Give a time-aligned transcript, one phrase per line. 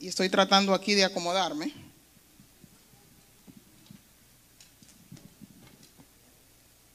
[0.00, 1.74] y estoy tratando aquí de acomodarme.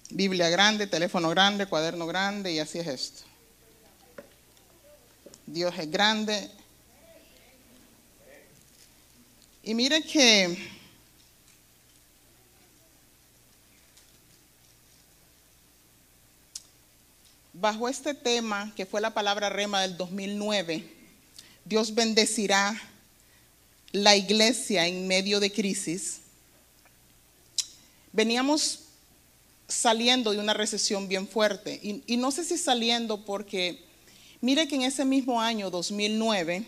[0.10, 3.24] Biblia grande, teléfono grande, cuaderno grande, y así es esto.
[5.46, 6.50] Dios es grande.
[9.62, 10.58] Y mire que
[17.54, 20.92] bajo este tema, que fue la palabra rema del 2009,
[21.66, 22.76] Dios bendecirá
[23.96, 26.20] la iglesia en medio de crisis.
[28.12, 28.80] Veníamos
[29.68, 33.84] saliendo de una recesión bien fuerte, y, no sé si saliendo porque,
[34.42, 36.68] mire que en ese mismo año, 2009,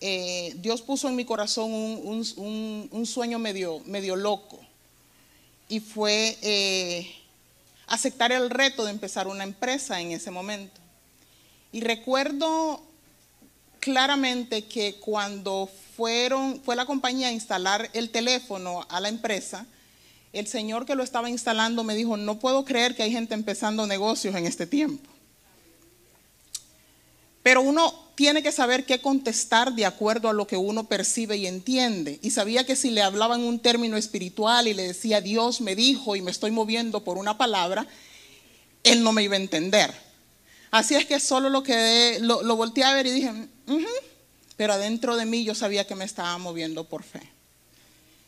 [0.00, 4.58] eh, Dios puso en mi corazón un, sueño medio, medio loco,
[5.68, 6.36] y fue...
[6.42, 7.14] Eh,
[7.92, 10.80] aceptar el reto de empezar una empresa en ese momento.
[11.72, 12.80] Y recuerdo
[13.80, 15.68] claramente que cuando
[16.02, 19.66] fueron, fue la compañía a instalar el teléfono a la empresa,
[20.32, 23.86] el señor que lo estaba instalando me dijo, no puedo creer que hay gente empezando
[23.86, 25.08] negocios en este tiempo.
[27.44, 31.46] Pero uno tiene que saber qué contestar de acuerdo a lo que uno percibe y
[31.46, 32.18] entiende.
[32.20, 35.76] Y sabía que si le hablaba en un término espiritual y le decía, Dios me
[35.76, 37.86] dijo y me estoy moviendo por una palabra,
[38.82, 39.94] él no me iba a entender.
[40.72, 43.30] Así es que solo lo, que lo, volteé a ver y dije,
[44.62, 47.20] pero adentro de mí yo sabía que me estaba moviendo por fe.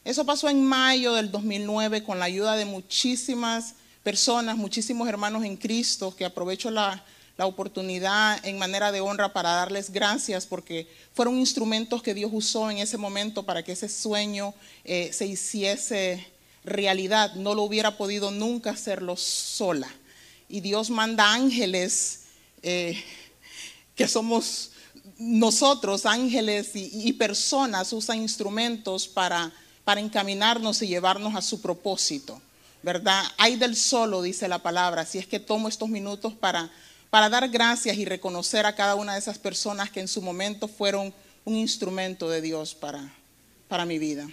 [0.05, 5.57] Eso pasó en mayo del 2009 con la ayuda de muchísimas personas, muchísimos hermanos en
[5.57, 7.05] Cristo, que aprovecho la,
[7.37, 12.69] la oportunidad en manera de honra para darles gracias porque fueron instrumentos que Dios usó
[12.69, 16.27] en ese momento para que ese sueño eh, se hiciese
[16.65, 17.35] realidad.
[17.35, 19.89] No lo hubiera podido nunca hacerlo sola.
[20.49, 22.23] Y Dios manda ángeles
[22.65, 23.01] eh,
[23.95, 24.73] que somos
[25.19, 29.53] nosotros, ángeles y, personas, usan instrumentos para,
[29.85, 32.41] para encaminarnos y llevarnos a su propósito.
[32.83, 33.23] ¿Verdad?
[33.39, 35.03] Hay del solo, dice la palabra.
[35.03, 36.71] Así es que tomo estos minutos para
[37.15, 40.67] para dar gracias y reconocer a cada una de esas personas que en su momento
[40.67, 43.09] fueron un instrumento de Dios para,
[43.69, 44.27] para mi vida.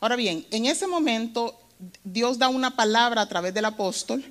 [0.00, 1.60] Ahora bien, en ese momento
[2.02, 4.24] Dios da una palabra a través del apóstol,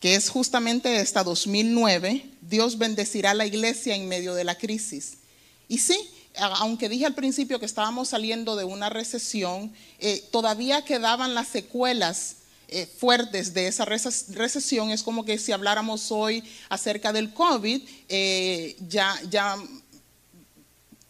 [0.00, 5.18] que es justamente esta 2009, Dios bendecirá a la iglesia en medio de la crisis.
[5.68, 5.98] Y sí,
[6.36, 12.36] aunque dije al principio que estábamos saliendo de una recesión, eh, todavía quedaban las secuelas
[12.68, 18.76] eh, fuertes de esa recesión es como que si habláramos hoy acerca del COVID, eh,
[18.88, 19.56] ya, ya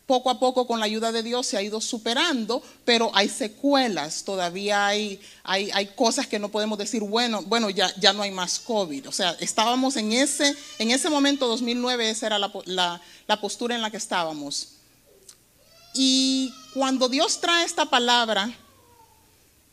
[0.06, 4.22] poco a poco con la ayuda de Dios se ha ido superando, pero hay secuelas,
[4.22, 8.30] todavía hay, hay, hay, cosas que no podemos decir, bueno, bueno ya, ya no hay
[8.30, 9.08] más COVID.
[9.08, 13.74] O sea, estábamos en ese, en ese momento, 2009, esa era la, la, la postura
[13.74, 14.74] en la que estábamos.
[15.92, 18.52] Y cuando Dios trae esta palabra,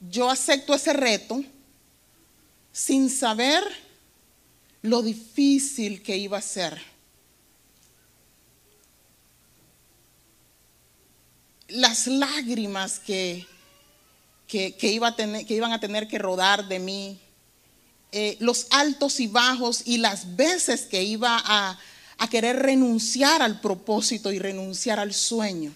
[0.10, 1.44] yo acepto ese reto
[2.72, 3.64] sin saber
[4.82, 6.93] lo difícil que iba a ser.
[11.68, 13.48] Las lágrimas que,
[14.48, 17.20] que, iba a tener, que iban a tener que rodar de mí,
[18.12, 21.80] eh, los altos y bajos y las veces que iba a,
[22.18, 25.74] a querer renunciar al propósito y renunciar al sueño.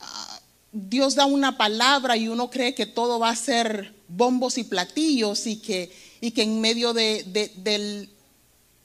[0.00, 0.40] Ah,
[0.72, 5.46] Dios da una palabra y uno cree que todo va a ser bombos y platillos
[5.46, 5.90] y que,
[6.20, 7.24] y que en medio de,
[7.56, 8.10] del,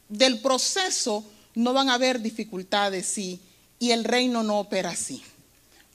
[0.08, 1.26] del, proceso
[1.56, 3.40] no van a haber dificultades y,
[3.80, 5.22] y el reino no opera así.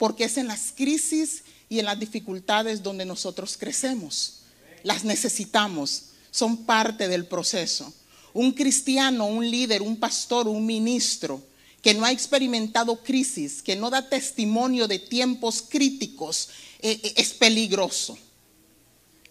[0.00, 4.44] Porque es en las crisis y en las dificultades donde nosotros crecemos.
[4.82, 7.92] Las necesitamos, son parte del proceso.
[8.32, 11.42] Un cristiano, un líder, un pastor, un ministro
[11.82, 16.48] que no ha experimentado crisis, que no da testimonio de tiempos críticos,
[16.80, 18.16] eh, eh, es peligroso.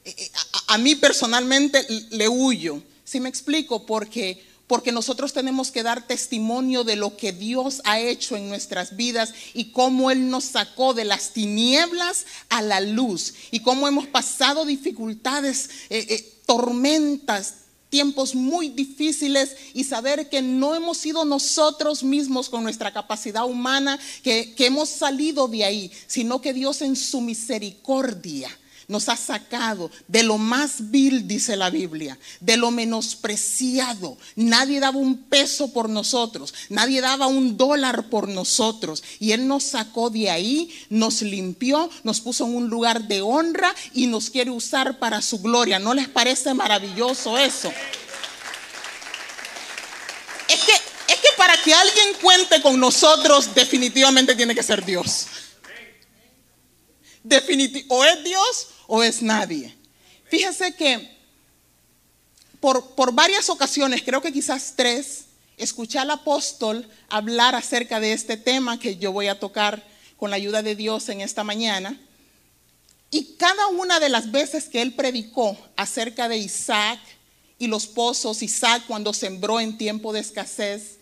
[0.05, 0.31] Eh,
[0.67, 2.83] a, a, mí personalmente le huyo.
[3.03, 3.87] ¿Sí me explico?
[3.87, 8.95] Porque, porque nosotros tenemos que dar testimonio de lo que Dios ha hecho en nuestras
[8.95, 14.05] vidas y cómo Él nos sacó de las tinieblas a la luz y cómo hemos
[14.05, 15.71] pasado dificultades,
[16.45, 17.55] tormentas,
[17.89, 23.99] tiempos muy difíciles y saber que no hemos sido nosotros mismos con nuestra capacidad humana
[24.21, 28.55] que, que, hemos salido de ahí, sino que Dios en su misericordia
[28.89, 34.17] nos ha sacado de lo más vil, dice la Biblia, de lo menospreciado.
[34.35, 39.03] Nadie daba un peso por nosotros, nadie daba un dólar por nosotros.
[39.19, 43.73] Y Él nos sacó de ahí, nos limpió, nos puso en un lugar de honra
[43.93, 45.77] y nos quiere usar para su gloria.
[45.77, 47.71] ¿No les parece maravilloso eso?
[50.47, 50.73] Es que,
[51.13, 55.27] es que para que alguien cuente con nosotros, definitivamente tiene que ser Dios.
[57.23, 59.75] Definitivo, o es Dios o es nadie.
[60.29, 61.17] Fíjese que
[62.59, 65.25] por, por varias ocasiones, creo que quizás tres,
[65.57, 69.85] escuché al apóstol hablar acerca de este tema que yo voy a tocar
[70.17, 71.99] con la ayuda de Dios en esta mañana.
[73.11, 76.99] Y cada una de las veces que él predicó acerca de Isaac
[77.57, 80.97] y los pozos, Isaac cuando sembró en tiempo de escasez,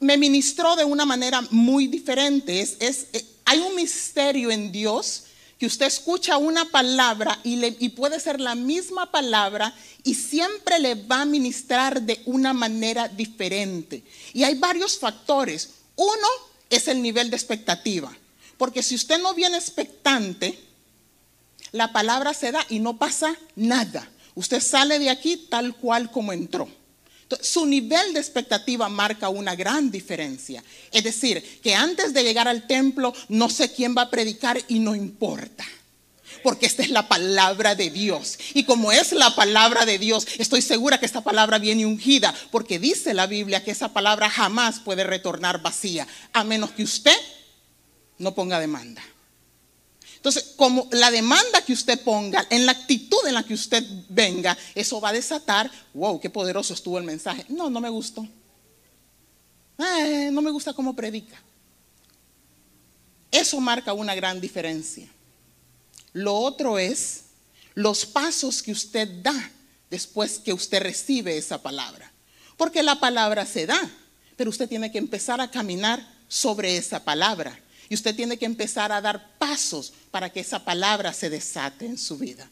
[0.00, 2.60] me ministró de una manera muy diferente.
[2.60, 3.06] Es,
[3.44, 5.24] hay un misterio en Dios
[5.58, 9.72] que usted escucha una palabra y, puede ser la misma palabra
[10.02, 14.02] y siempre le va a ministrar de una manera diferente.
[14.32, 15.70] Y hay varios factores.
[15.94, 16.28] Uno
[16.68, 18.12] es el nivel de expectativa.
[18.58, 20.58] Porque si usted no viene expectante,
[21.70, 24.10] la palabra se da y no pasa nada.
[24.34, 26.68] Usted sale de aquí tal cual como entró
[27.40, 30.62] su nivel de expectativa marca una gran diferencia.
[30.90, 34.78] Es decir, que antes de llegar al templo no sé quién va a predicar y
[34.78, 35.64] no importa.
[36.42, 38.38] Porque esta es la palabra de Dios.
[38.54, 42.34] Y como es la palabra de Dios, estoy segura que esta palabra viene ungida.
[42.50, 46.06] Porque dice la Biblia que esa palabra jamás puede retornar vacía.
[46.32, 47.16] A menos que usted
[48.18, 49.02] no ponga demanda.
[50.22, 54.56] Entonces, como la demanda que usted ponga, en la actitud en la que usted venga,
[54.72, 57.44] eso va a desatar, wow, qué poderoso estuvo el mensaje.
[57.48, 58.24] No, no me gustó.
[59.76, 61.42] No me gusta cómo predica.
[63.32, 65.08] Eso marca una gran diferencia.
[66.12, 67.24] Lo otro es
[67.74, 69.50] los pasos que usted da
[69.90, 72.12] después que usted recibe esa palabra.
[72.56, 73.90] Porque la palabra se da,
[74.36, 77.58] pero usted tiene que empezar a caminar sobre esa palabra.
[77.88, 81.98] Y usted tiene que empezar a dar pasos para que esa palabra se desate en
[81.98, 82.48] su vida.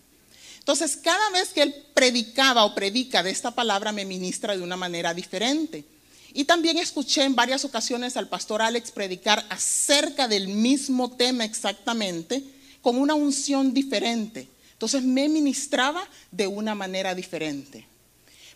[0.59, 4.77] Entonces, cada vez que él predicaba o predica de esta palabra, me ministra de una
[4.77, 5.85] manera diferente.
[6.33, 12.43] Y también escuché en varias ocasiones al pastor Alex predicar acerca del mismo tema exactamente,
[12.83, 14.49] con una unción diferente.
[14.73, 16.03] Entonces me ministraba
[16.33, 17.87] de una manera diferente.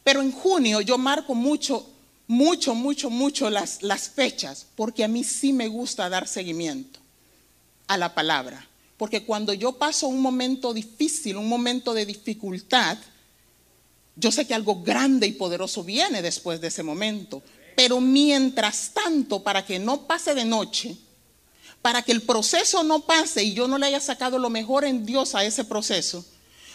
[0.03, 1.95] Pero en junio yo marco mucho
[2.27, 7.01] mucho, mucho, mucho las, las fechas, porque a mí sí me gusta dar seguimiento
[7.87, 8.67] a la palabra.
[9.05, 12.97] Porque cuando yo paso un momento difícil, un momento de dificultad,
[14.17, 17.43] yo sé que algo grande y poderoso viene después de ese momento.
[17.77, 20.97] Pero mientras tanto, para que no pase de noche,
[21.83, 25.05] para que el proceso no pase y yo no le haya sacado lo mejor en
[25.05, 26.25] Dios a ese proceso,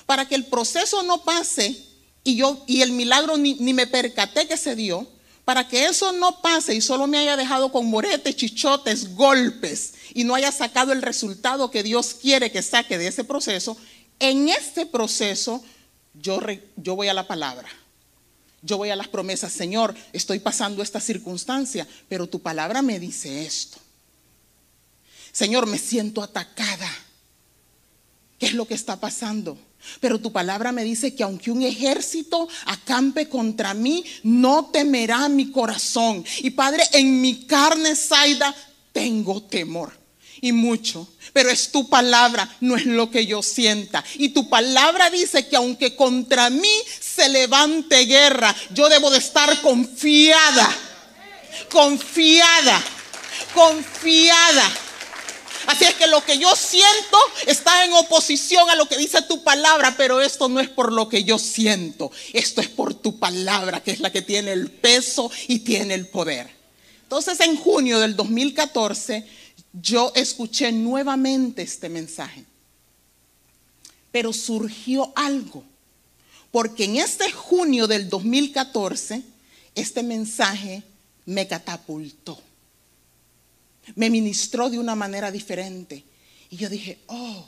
[0.06, 1.84] para que el proceso no pase
[2.24, 5.08] y yo y el milagro ni, ni me percaté que se dio,
[5.50, 10.24] para que eso no pase y solo me haya dejado con moretes, chichotes, golpes y
[10.24, 13.76] no haya sacado el resultado que Dios quiere que saque de ese proceso,
[14.20, 15.64] en este proceso
[16.14, 16.40] yo,
[16.76, 17.68] yo voy a la palabra.
[18.62, 23.44] Yo voy a las promesas, Señor, estoy pasando esta circunstancia, pero tu palabra me dice
[23.44, 23.80] esto.
[25.32, 26.92] Señor, me siento atacada.
[28.38, 29.58] qué es lo que está pasando.
[30.00, 35.52] Pero tu palabra me dice que aunque un ejército acampe contra mí, no temerá mi
[35.52, 36.24] corazón.
[36.40, 38.54] Y Padre, en mi carne, Zaida,
[38.92, 39.98] tengo temor.
[40.42, 41.08] Y mucho.
[41.34, 44.04] Pero es tu palabra, no es lo que yo sienta.
[44.18, 49.62] Y tu palabra dice que aunque contra mí se levante guerra, yo debo de estar
[49.62, 50.70] confiada.
[51.70, 52.82] Confiada.
[53.54, 54.72] Confiada
[55.70, 59.44] Así es que lo que yo siento está en oposición a lo que dice tu
[59.44, 63.84] palabra, pero esto no es por lo que yo siento, esto es por tu palabra,
[63.84, 66.50] que es la que tiene el peso y tiene el poder.
[67.04, 69.28] Entonces en junio del 2014
[69.72, 72.46] yo escuché nuevamente este mensaje,
[74.12, 75.64] pero surgió algo,
[76.50, 79.22] porque en este junio del 2014
[79.76, 80.82] este mensaje
[81.28, 82.42] me catapultó
[83.96, 86.04] me ministró de una manera diferente.
[86.50, 87.48] Y yo dije, oh,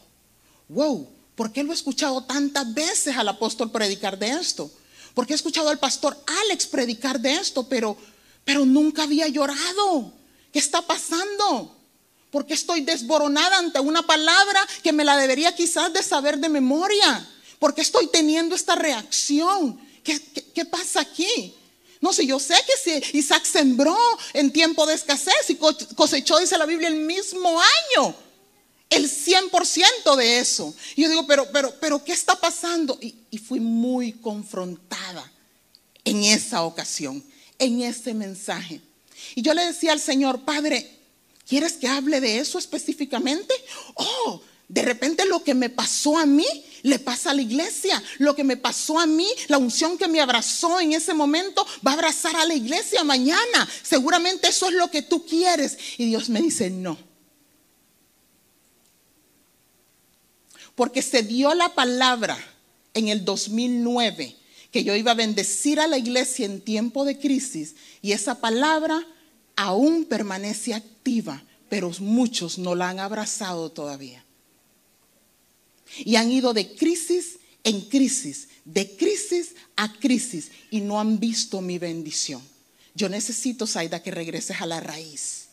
[0.70, 4.72] wow, ¿por qué lo he escuchado tantas veces al apóstol predicar de esto?
[5.14, 7.98] Porque he escuchado al pastor Alex predicar de esto, pero,
[8.46, 10.14] pero nunca había llorado.
[10.52, 11.78] ¿Qué está pasando?
[12.30, 17.28] Porque estoy desboronada ante una palabra que me la debería quizás de saber de memoria.
[17.60, 19.80] Porque estoy teniendo esta reacción.
[20.04, 20.20] ¿Qué,
[20.54, 21.56] qué pasa aquí?
[22.02, 23.96] No, si yo sé que si Isaac sembró
[24.34, 28.16] en tiempo de escasez y cosechó, dice la Biblia, el mismo año,
[28.90, 30.74] el 100% de eso.
[30.96, 32.98] Y yo digo, pero, pero, pero, ¿qué está pasando?
[33.00, 35.32] Y, y fui muy confrontada
[36.04, 37.24] en esa ocasión,
[37.60, 38.82] en ese mensaje.
[39.36, 40.90] Y yo le decía al Señor, Padre,
[41.48, 43.54] ¿quieres que hable de eso específicamente?
[43.94, 44.42] Oh,
[44.72, 46.46] de repente lo que me pasó a mí
[46.84, 48.02] le pasa a la iglesia.
[48.20, 51.92] Lo que me pasó a mí, la unción que me abrazó en ese momento, va
[51.92, 53.68] a abrazar a la iglesia mañana.
[53.84, 55.78] Seguramente eso es lo que tú quieres.
[55.98, 56.98] Y Dios me dice, no.
[60.74, 62.38] Porque se dio la palabra
[62.94, 64.38] en el 2009
[64.72, 67.76] que yo iba a bendecir a la iglesia en tiempo de crisis.
[68.02, 69.06] Y esa palabra
[69.58, 74.24] aún permanece activa, pero muchos no la han abrazado todavía.
[76.00, 81.62] Y han ido de crisis en crisis, de crisis a crisis y no han visto
[81.62, 82.42] mi bendición.
[82.94, 85.48] Yo necesito, Saida, que regreses a la raíz,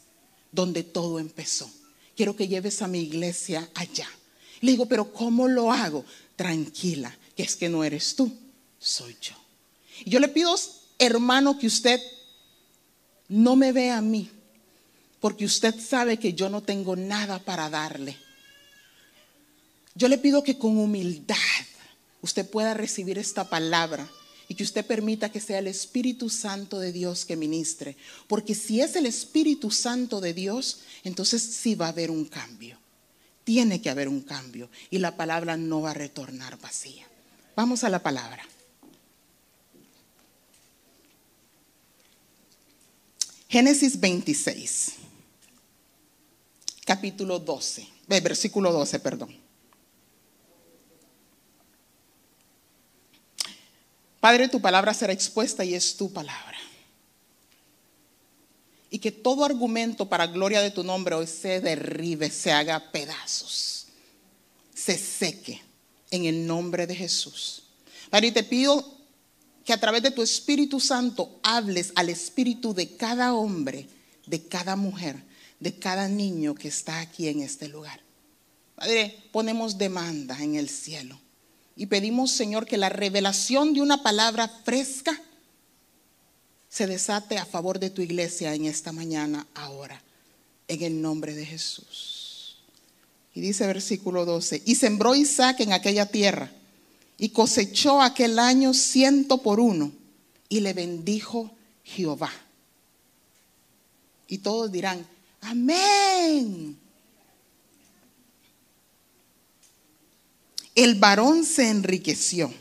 [0.50, 1.70] donde todo empezó.
[2.16, 4.08] Quiero que lleves a mi iglesia allá.
[4.60, 6.04] Le digo, pero ¿cómo lo hago?
[6.34, 8.32] Tranquila, que es que no eres tú,
[8.78, 9.34] soy yo.
[10.04, 10.54] Y yo le pido,
[10.98, 12.00] hermano, que usted
[13.28, 14.28] no me vea a mí,
[15.20, 18.16] porque usted sabe que yo no tengo nada para darle
[19.98, 21.36] yo le pido que con humildad
[22.22, 24.08] usted pueda recibir esta palabra
[24.46, 27.96] y que usted permita que sea el Espíritu Santo de Dios que ministre.
[28.28, 32.78] Porque si es el Espíritu Santo de Dios, entonces sí va a haber un cambio.
[33.42, 37.04] Tiene que haber un cambio y la palabra no va a retornar vacía.
[37.56, 38.46] Vamos a la palabra.
[43.48, 44.92] Génesis 26,
[46.84, 49.37] capítulo 12, eh, versículo 12, perdón.
[54.20, 56.56] Padre, tu palabra será expuesta y es tu palabra.
[58.90, 63.86] Y que todo argumento para gloria de tu nombre hoy se derribe, se haga pedazos,
[64.74, 65.62] se seque
[66.10, 67.64] en el nombre de Jesús.
[68.10, 68.98] Padre, te pido
[69.64, 73.86] que a través de tu Espíritu Santo hables al espíritu de cada hombre,
[74.26, 75.22] de cada mujer,
[75.60, 78.00] de cada niño que está aquí en este lugar.
[78.74, 81.20] Padre, ponemos demanda en el cielo
[81.78, 85.22] y pedimos, Señor, que la revelación de una palabra fresca
[86.68, 90.02] se desate a favor de tu iglesia en esta mañana, ahora,
[90.66, 92.56] en el nombre de Jesús.
[93.32, 96.50] Y dice versículo 12, y sembró Isaac en aquella tierra
[97.16, 99.92] y cosechó aquel año ciento por uno
[100.48, 101.52] y le bendijo
[101.84, 102.32] Jehová.
[104.26, 105.06] Y todos dirán,
[105.42, 106.76] amén.
[110.78, 112.54] El varón se enriqueció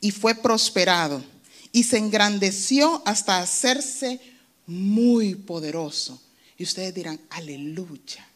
[0.00, 1.24] y fue prosperado
[1.72, 4.20] y se engrandeció hasta hacerse
[4.64, 6.22] muy poderoso.
[6.56, 8.28] Y ustedes dirán, aleluya.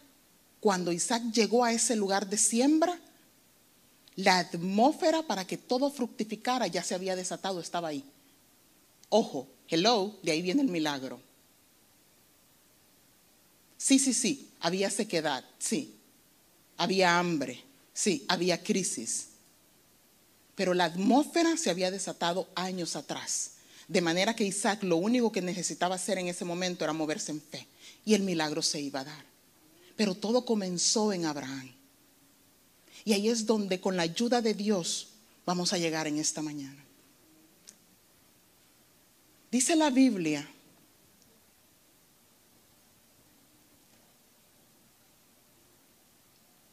[0.60, 2.98] cuando Isaac llegó a ese lugar de siembra,
[4.16, 8.04] la atmósfera para que todo fructificara ya se había desatado, estaba ahí.
[9.08, 11.20] Ojo, hello, de ahí viene el milagro.
[13.78, 15.96] Sí, sí, sí, había sequedad, sí.
[16.76, 17.64] Había hambre,
[17.94, 19.28] sí, había crisis.
[20.54, 23.52] Pero la atmósfera se había desatado años atrás.
[23.88, 27.40] De manera que Isaac lo único que necesitaba hacer en ese momento era moverse en
[27.40, 27.66] fe.
[28.04, 29.29] Y el milagro se iba a dar.
[30.00, 31.70] Pero todo comenzó en Abraham.
[33.04, 35.08] Y ahí es donde con la ayuda de Dios
[35.44, 36.82] vamos a llegar en esta mañana.
[39.50, 40.48] Dice la Biblia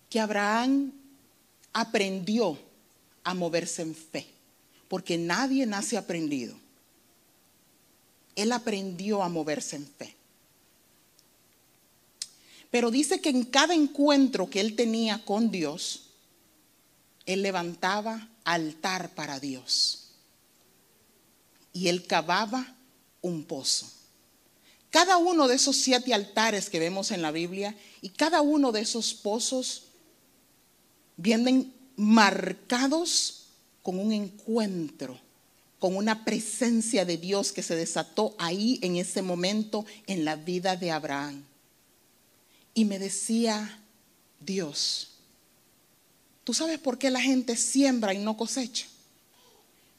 [0.09, 0.93] que Abraham
[1.73, 2.57] aprendió
[3.25, 4.25] a moverse en fe,
[4.87, 6.55] porque nadie nace aprendido.
[8.37, 10.16] Él aprendió a moverse en fe.
[12.71, 16.07] Pero dice que en cada encuentro que él tenía con Dios,
[17.25, 20.09] él levantaba altar para Dios.
[21.73, 22.75] Y él cavaba
[23.21, 23.87] un pozo.
[24.89, 28.81] Cada uno de esos siete altares que vemos en la Biblia y cada uno de
[28.81, 29.83] esos pozos
[31.17, 33.47] vienen marcados
[33.83, 35.19] con un encuentro,
[35.79, 40.77] con una presencia de Dios que se desató ahí en ese momento en la vida
[40.77, 41.43] de Abraham.
[42.77, 43.83] Y me decía
[44.39, 45.07] Dios,
[46.43, 48.85] ¿tú sabes por qué la gente siembra y no cosecha?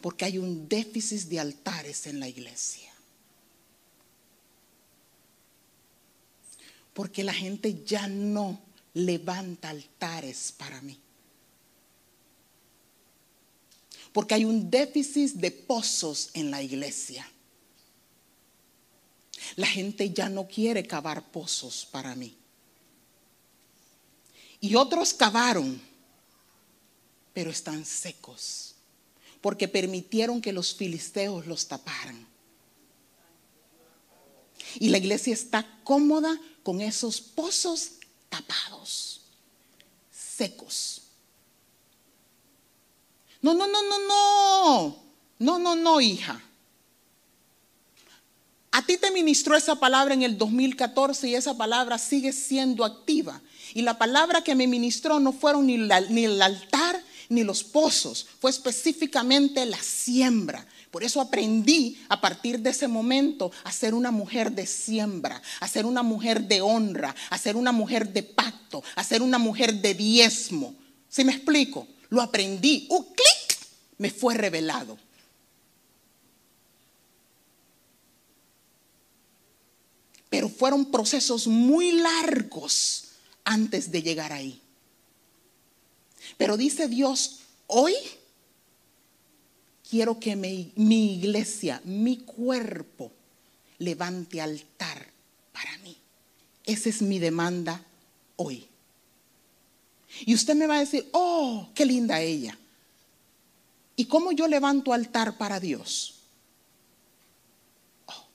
[0.01, 2.89] Porque hay un déficit de altares en la iglesia.
[6.95, 8.61] Porque la gente ya no
[8.95, 11.01] levanta altares para mí.
[14.13, 17.29] Porque hay un déficit de pozos en la iglesia.
[19.57, 22.38] La gente ya no quiere cavar pozos para mí.
[24.61, 25.81] Y otros cavaron,
[27.33, 28.75] pero están secos,
[29.41, 32.27] porque permitieron que los filisteos los taparan.
[34.81, 37.93] Y la iglesia está cómoda con esos pozos
[38.29, 39.23] tapados,
[40.11, 41.03] secos.
[43.41, 44.97] No, no, no, no, no.
[45.39, 46.43] No, no, no, hija.
[48.73, 53.41] A ti te ministró esa palabra en el 2014 y esa palabra sigue siendo activa.
[53.75, 58.51] Y la palabra que me ministró no fueron ni, el altar ni los pozos, fue
[58.51, 60.67] específicamente la siembra.
[60.91, 65.69] Por eso aprendí a partir de ese momento a ser una mujer de siembra, a
[65.69, 69.75] ser una mujer de honra, a ser una mujer de pacto, a ser una mujer
[69.75, 70.75] de diezmo.
[71.09, 71.87] ¿Sí me explico?
[72.09, 72.87] Lo aprendí.
[72.89, 73.59] Un clic
[73.99, 74.97] me fue revelado.
[80.31, 83.08] Pero fueron procesos muy largos
[83.49, 84.61] antes de llegar ahí.
[86.37, 87.95] Pero dice Dios, hoy
[89.89, 90.73] quiero que mi,
[91.15, 93.11] iglesia, mi cuerpo,
[93.79, 95.07] levante altar
[95.53, 95.97] para mí.
[96.67, 97.83] Esa es mi demanda
[98.37, 98.69] hoy.
[100.27, 102.57] Y usted me va a decir, oh, qué linda ella.
[103.97, 106.17] ¿Y cómo yo levanto altar para Dios?
[108.07, 108.27] Oh,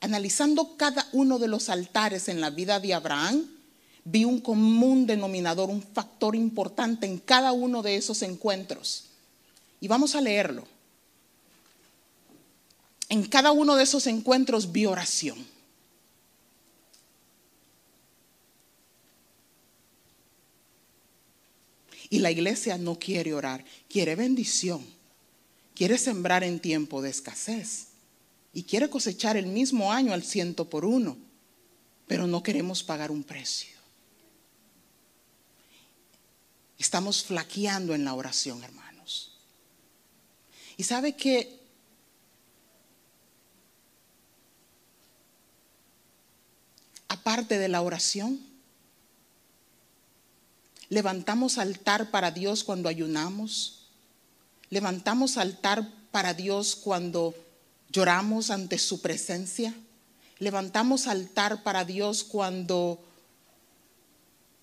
[0.00, 3.59] analizando cada uno de los altares en la vida de Abraham,
[4.04, 9.04] vi un común denominador, un factor importante en cada uno de esos encuentros.
[9.80, 10.66] Y vamos a leerlo.
[13.08, 15.44] En cada uno de esos encuentros vi oración.
[22.08, 24.84] Y la iglesia no quiere orar, quiere bendición,
[25.74, 27.86] quiere sembrar en tiempo de escasez
[28.52, 31.16] y quiere cosechar el mismo año al ciento por uno,
[32.08, 33.79] pero no queremos pagar un precio.
[36.80, 39.38] Estamos flaqueando en la oración, hermanos.
[40.76, 41.60] Y sabe que
[47.08, 48.50] aparte de la oración,
[50.90, 53.86] Levantamos altar para Dios cuando ayunamos.
[54.70, 57.32] Levantamos altar para Dios cuando
[57.90, 59.72] lloramos ante su presencia.
[60.40, 63.00] Levantamos altar para Dios cuando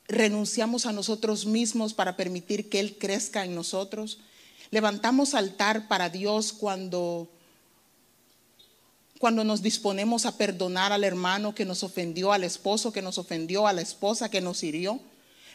[0.08, 4.20] renunciamos a nosotros mismos para permitir que Él crezca en nosotros.
[4.72, 7.30] Levantamos altar para Dios cuando
[9.20, 13.66] cuando nos disponemos a perdonar al hermano que nos ofendió, al esposo que nos ofendió,
[13.66, 15.00] a la esposa que nos hirió.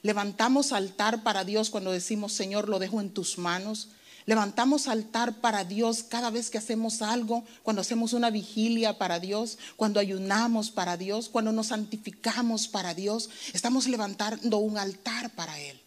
[0.03, 3.89] Levantamos altar para Dios cuando decimos, Señor, lo dejo en tus manos.
[4.25, 9.59] Levantamos altar para Dios cada vez que hacemos algo, cuando hacemos una vigilia para Dios,
[9.77, 13.31] cuando ayunamos para Dios, cuando nos santificamos para Dios.
[13.53, 15.81] Estamos levantando un altar para Él.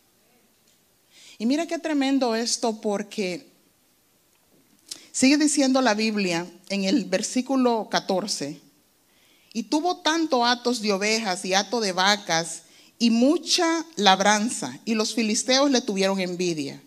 [1.38, 3.50] Y mira qué tremendo esto porque
[5.12, 8.62] sigue diciendo la Biblia en el versículo 14,
[9.54, 12.64] y tuvo tanto atos de ovejas y hato de vacas
[13.00, 16.82] y mucha labranza, y los filisteos le tuvieron envidia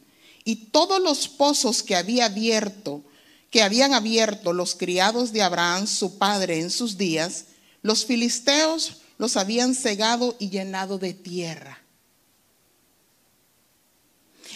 [0.48, 3.02] y todos los pozos que había abierto,
[3.50, 7.48] que habían abierto los criados de Abraham, su padre, en sus días,
[7.82, 11.82] los filisteos los habían cegado y llenado de tierra.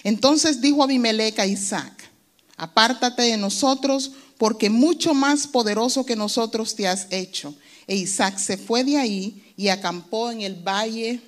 [0.02, 2.10] Entonces dijo Abimelech a Isaac,
[2.56, 7.54] apártate de nosotros, porque mucho más poderoso que nosotros te has hecho.
[7.86, 11.20] E Isaac se fue de ahí y acampó en el valle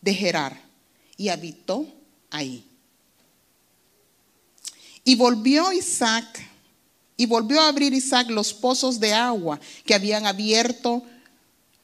[0.00, 0.60] de Gerar
[1.16, 1.86] y habitó
[2.32, 2.66] ahí.
[5.04, 6.48] Y volvió Isaac,
[7.16, 11.02] y volvió a abrir Isaac los pozos de agua que habían abierto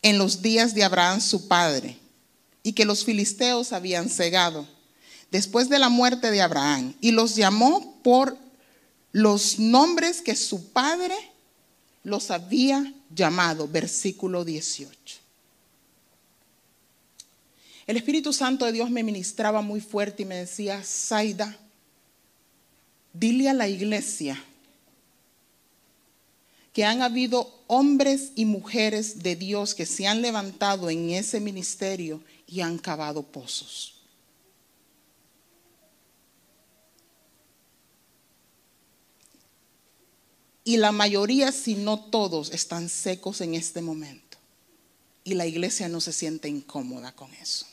[0.02, 1.98] en los días de Abraham su padre,
[2.62, 4.66] y que los filisteos habían cegado,
[5.30, 8.36] después de la muerte de Abraham, y los llamó por
[9.12, 11.14] los nombres que su padre
[12.04, 15.16] los había llamado, versículo 18.
[17.86, 21.56] El Espíritu Santo de Dios me ministraba muy fuerte y me decía, Saida,
[23.12, 24.42] Dile a la iglesia
[26.72, 32.22] que han habido hombres y mujeres de Dios que se han levantado en ese ministerio
[32.46, 33.98] y han cavado pozos.
[40.68, 44.36] Y la mayoría, si no todos, están secos en este momento.
[45.24, 47.66] Y la iglesia no se siente incómoda con eso.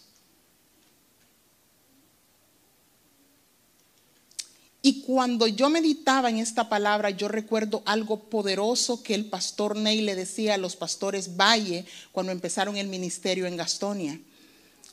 [4.86, 10.02] Y cuando yo meditaba en esta palabra, yo recuerdo algo poderoso que el pastor Ney
[10.02, 14.22] le decía a los pastores Valle cuando empezaron el ministerio en Gastonia.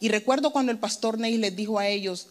[0.01, 2.29] Y recuerdo cuando el pastor Ney les dijo a ellos,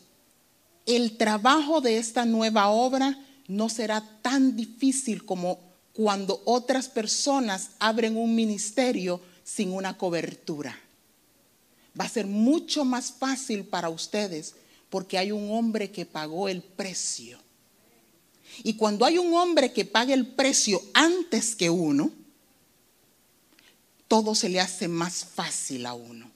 [0.88, 5.60] el trabajo de esta nueva obra no será tan difícil como
[5.94, 10.76] cuando otras personas abren un ministerio sin una cobertura.
[12.00, 14.56] Va a ser mucho más fácil para ustedes
[14.90, 17.38] porque hay un hombre que pagó el precio
[18.64, 22.12] y cuando hay un hombre que paga el precio antes que uno,
[24.08, 26.30] todo se le hace más fácil a uno.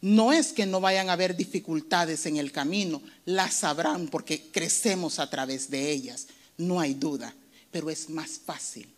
[0.00, 5.18] No es que no vayan a haber dificultades en el camino, las sabrán porque crecemos
[5.18, 7.34] a través de ellas, no hay duda,
[7.70, 8.88] pero es más fácil.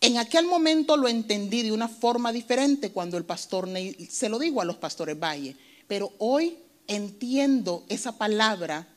[0.00, 3.68] En aquel momento lo entendí de una forma diferente cuando el pastor
[4.08, 5.54] se lo digo a los pastores Valle,
[5.86, 6.56] pero hoy
[6.88, 8.88] entiendo esa palabra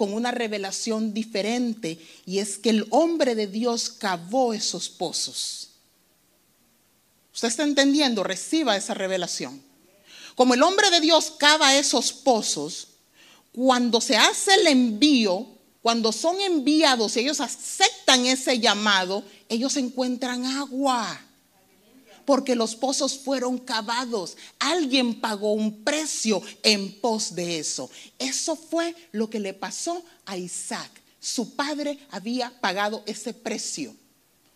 [0.00, 5.72] con una revelación diferente y es que el hombre de Dios cavó esos pozos.
[7.34, 8.22] ¿Usted está entendiendo?
[8.22, 9.62] Reciba esa revelación.
[10.36, 12.88] Como el hombre de Dios cava esos pozos,
[13.52, 15.46] cuando se hace el envío,
[15.82, 21.20] cuando son enviados y ellos aceptan ese llamado, ellos encuentran agua
[22.24, 24.36] porque los pozos fueron cavados.
[24.58, 27.90] Alguien pagó un precio en pos de eso.
[28.18, 30.90] Eso fue lo que le pasó a Isaac.
[31.20, 33.94] Su padre había pagado ese precio.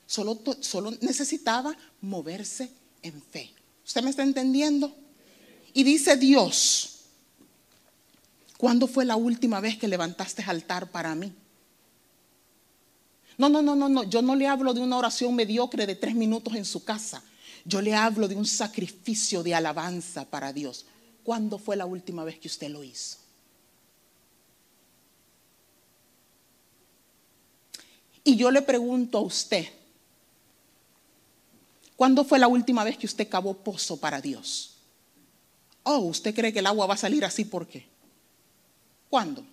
[0.07, 2.71] Solo, solo necesitaba moverse
[3.03, 3.53] en fe.
[3.85, 4.95] ¿Usted me está entendiendo?
[5.73, 7.01] Y dice Dios,
[8.57, 11.33] ¿cuándo fue la última vez que levantaste altar para mí?
[13.37, 14.05] No, no, no, no, no.
[14.05, 17.23] Yo no le hablo de una oración mediocre de tres minutos en su casa.
[17.65, 20.87] Yo le hablo de un sacrificio de alabanza para Dios.
[21.23, 23.19] ¿Cuándo fue la última vez que usted lo hizo?
[28.23, 29.67] Y yo le pregunto a usted,
[31.97, 34.79] ¿cuándo fue la última vez que usted cavó pozo para Dios?
[35.83, 37.45] Oh, ¿usted cree que el agua va a salir así?
[37.45, 37.87] ¿Por qué?
[39.11, 39.45] ¿Cuándo?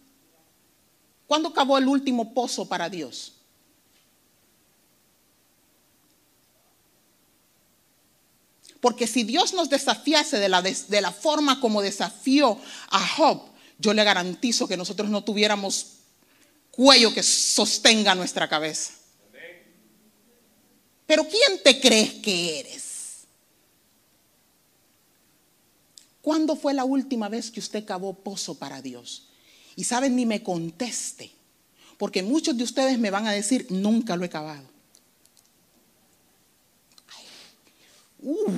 [1.28, 3.41] ¿Cuándo cavó el último pozo para Dios?
[8.82, 10.50] Porque si Dios nos desafiase de
[11.02, 13.44] la, forma como desafió a Job,
[13.78, 15.98] yo le garantizo que nosotros no tuviéramos
[16.72, 18.94] cuello que sostenga nuestra cabeza.
[21.06, 22.82] Pero ¿quién te crees que eres?
[26.22, 29.28] ¿Cuándo fue la última vez que usted cavó pozo para Dios?
[29.76, 31.32] Y saben, ni me conteste,
[31.98, 34.68] porque muchos de ustedes me van a decir, nunca lo he cavado.
[38.22, 38.52] Uh.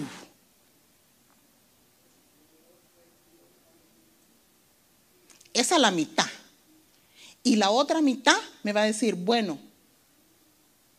[5.53, 6.25] Esa es la mitad.
[7.43, 9.59] Y la otra mitad me va a decir, bueno,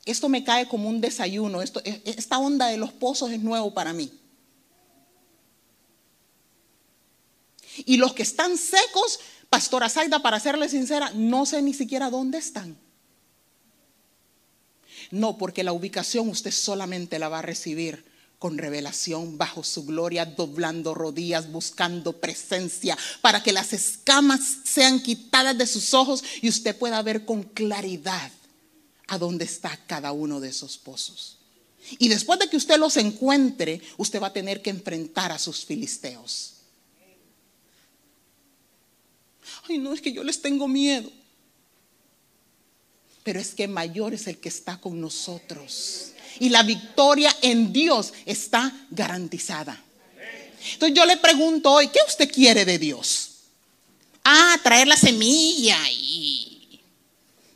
[0.05, 3.72] esto me cae como un desayuno, esto, e, esta onda de los pozos es nuevo
[3.72, 4.12] para mí.
[7.87, 12.38] Y los que están secos, Pastora Zaida, para serle sincera, no sé ni siquiera dónde
[12.38, 12.77] están.
[15.11, 18.05] No, porque la ubicación usted solamente la va a recibir
[18.44, 25.57] con revelación bajo su gloria, doblando rodillas, buscando presencia, para que las escamas sean quitadas
[25.57, 28.30] de sus ojos y usted pueda ver con claridad
[29.07, 31.38] a dónde está cada uno de esos pozos.
[31.98, 35.64] Y después de que usted los encuentre, usted va a tener que enfrentar a sus
[35.64, 36.57] filisteos.
[39.70, 41.11] Ay, no, es que yo les tengo miedo.
[43.22, 46.13] Pero es que mayor es el que está con nosotros.
[46.40, 49.81] Y la victoria en Dios está garantizada.
[50.73, 53.31] Entonces yo le pregunto hoy, ¿qué usted quiere de Dios?
[54.25, 56.81] Ah, traer la semilla y,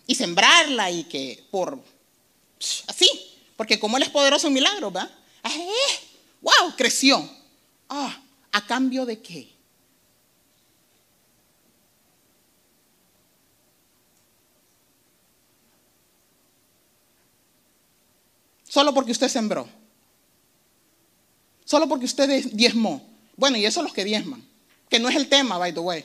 [0.06, 1.82] y sembrarla y que por
[2.86, 3.08] así,
[3.56, 5.10] porque como Él es poderoso en milagros, ¿va?
[6.42, 6.74] ¡Wow!
[6.76, 7.28] Creció.
[7.88, 8.20] Ah,
[8.52, 9.57] ¿a cambio de qué?
[18.68, 19.66] Solo porque usted sembró.
[21.64, 23.06] Solo porque usted diezmó.
[23.36, 24.46] Bueno, y eso los que diezman.
[24.88, 26.04] Que no es el tema, by the way.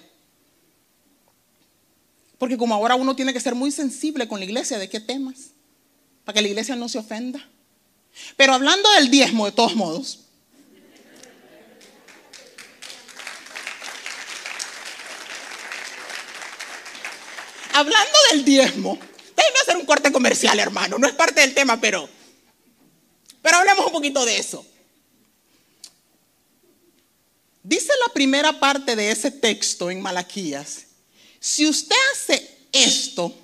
[2.37, 5.51] Porque como ahora uno tiene que ser muy sensible con la iglesia, ¿de qué temas?
[6.23, 7.45] Para que la iglesia no se ofenda.
[8.37, 10.19] Pero hablando del diezmo, de todos modos.
[17.73, 18.99] Hablando del diezmo,
[19.35, 20.97] déjenme hacer un corte comercial, hermano.
[20.99, 22.07] No es parte del tema, pero
[23.43, 24.65] pero hablemos un poquito de eso.
[27.61, 30.87] Dice la primera parte de ese texto en Malaquías,
[31.39, 33.35] si usted hace esto,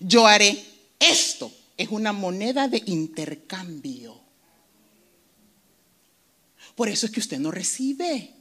[0.00, 0.64] yo haré
[0.98, 1.52] esto.
[1.76, 4.18] Es una moneda de intercambio.
[6.74, 8.32] Por eso es que usted no recibe,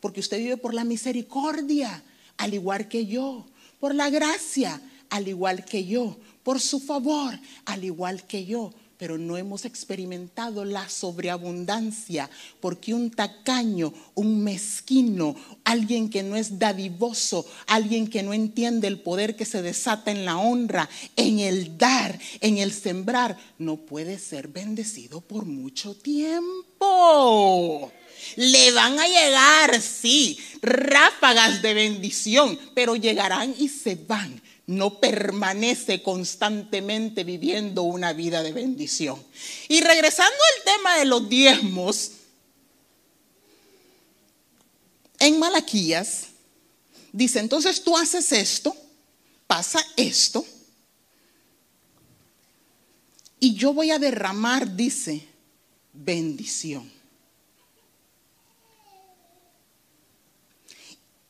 [0.00, 2.02] porque usted vive por la misericordia,
[2.36, 3.46] al igual que yo,
[3.78, 4.80] por la gracia,
[5.10, 10.64] al igual que yo, por su favor, al igual que yo pero no hemos experimentado
[10.64, 12.30] la sobreabundancia,
[12.60, 19.00] porque un tacaño, un mezquino, alguien que no es dadivoso, alguien que no entiende el
[19.00, 24.18] poder que se desata en la honra, en el dar, en el sembrar, no puede
[24.18, 27.92] ser bendecido por mucho tiempo.
[28.36, 36.02] Le van a llegar, sí, ráfagas de bendición, pero llegarán y se van no permanece
[36.02, 39.24] constantemente viviendo una vida de bendición.
[39.68, 42.10] Y regresando al tema de los diezmos,
[45.18, 46.26] en Malaquías
[47.12, 48.76] dice, entonces tú haces esto,
[49.46, 50.44] pasa esto,
[53.38, 55.24] y yo voy a derramar, dice,
[55.92, 56.90] bendición.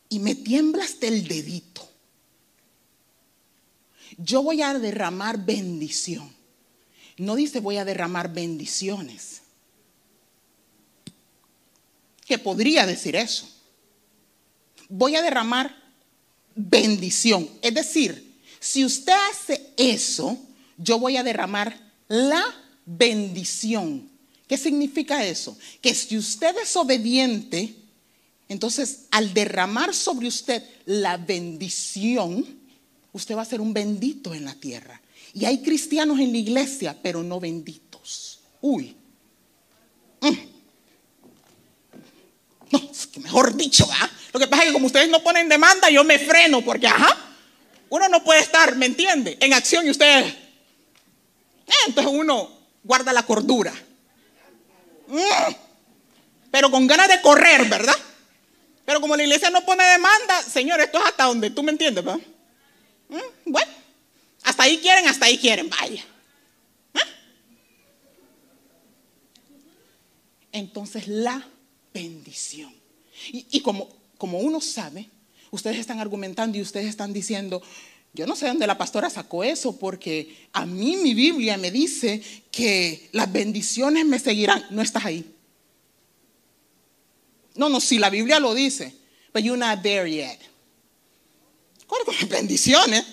[0.09, 1.86] Y me tiembla hasta el dedito
[4.19, 6.35] yo voy a derramar bendición.
[7.19, 9.43] No dice voy a derramar bendiciones.
[12.27, 13.49] Que podría decir eso.
[14.89, 15.75] Voy a derramar
[16.55, 17.49] bendición.
[17.63, 20.39] Es decir, si usted hace eso,
[20.77, 22.45] yo voy a derramar la
[22.85, 24.11] bendición.
[24.47, 25.57] ¿Qué significa eso?
[25.81, 27.75] Que si usted es obediente,
[28.49, 32.45] entonces al derramar sobre usted la bendición,
[33.17, 35.01] usted va a ser un bendito en la tierra.
[35.33, 38.41] Y hay cristianos en la iglesia, pero no benditos.
[38.61, 38.95] Uy.
[40.21, 40.35] Mm.
[42.71, 42.91] No,
[43.23, 44.11] mejor dicho, ¿ah?
[44.33, 47.17] Lo que pasa es que como ustedes no ponen demanda, yo me freno porque, ajá,
[47.89, 49.39] uno no puede estar, ¿me entiende?
[49.41, 50.27] En acción y ustedes.
[50.33, 52.51] Eh, entonces uno
[52.83, 53.73] guarda la cordura.
[55.09, 55.55] Mm.
[56.51, 57.97] Pero con ganas de correr, ¿verdad?
[58.85, 62.05] Pero como la iglesia no pone demanda, Señor, esto es hasta donde tú me entiendes,
[62.05, 62.21] ¿verdad?
[63.09, 63.73] Mm, bueno,
[64.43, 66.05] hasta ahí quieren, hasta ahí quieren, vaya.
[66.95, 67.01] ¿Ah?
[70.53, 71.47] entonces la
[71.93, 72.73] bendición.
[73.33, 73.89] Y, como,
[74.19, 75.09] como uno sabe,
[75.51, 77.63] ustedes están argumentando y ustedes están diciendo,
[78.13, 82.23] yo no sé dónde la pastora sacó eso, porque a mí mi Biblia me dice
[82.51, 84.65] que las bendiciones me seguirán.
[84.71, 85.25] No estás ahí.
[87.55, 88.95] No, no, si la Biblia lo dice,
[89.33, 90.39] but you're not there yet.
[91.87, 93.05] ¿Cuáles con las bendiciones?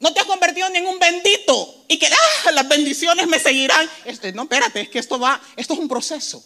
[0.00, 3.88] No te has convertido en ningún bendito y que ah, las bendiciones me seguirán.
[4.04, 6.44] Este, no, espérate, es que esto va, esto es un proceso.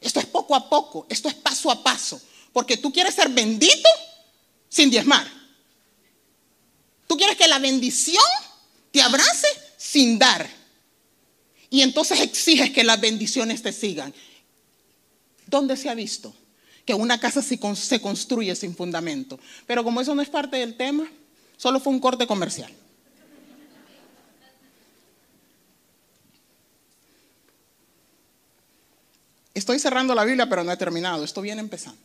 [0.00, 2.20] Esto es poco a poco, esto es paso a paso.
[2.52, 3.88] Porque tú quieres ser bendito
[4.68, 5.26] sin diezmar.
[7.06, 8.24] Tú quieres que la bendición
[8.90, 9.46] te abrace
[9.76, 10.48] sin dar.
[11.70, 14.12] Y entonces exiges que las bendiciones te sigan.
[15.46, 16.34] ¿Dónde se ha visto
[16.84, 19.38] que una casa se construye sin fundamento?
[19.66, 21.04] Pero como eso no es parte del tema,
[21.56, 22.72] solo fue un corte comercial.
[29.54, 31.24] Estoy cerrando la Biblia, pero no he terminado.
[31.24, 32.00] Esto viene empezando.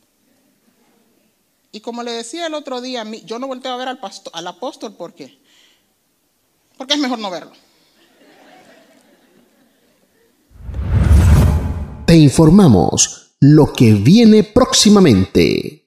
[1.72, 4.46] Y como le decía el otro día, yo no volteo a ver al, pastor, al
[4.46, 5.38] apóstol, ¿por qué?
[6.76, 7.52] Porque es mejor no verlo.
[12.06, 15.86] Te informamos lo que viene próximamente.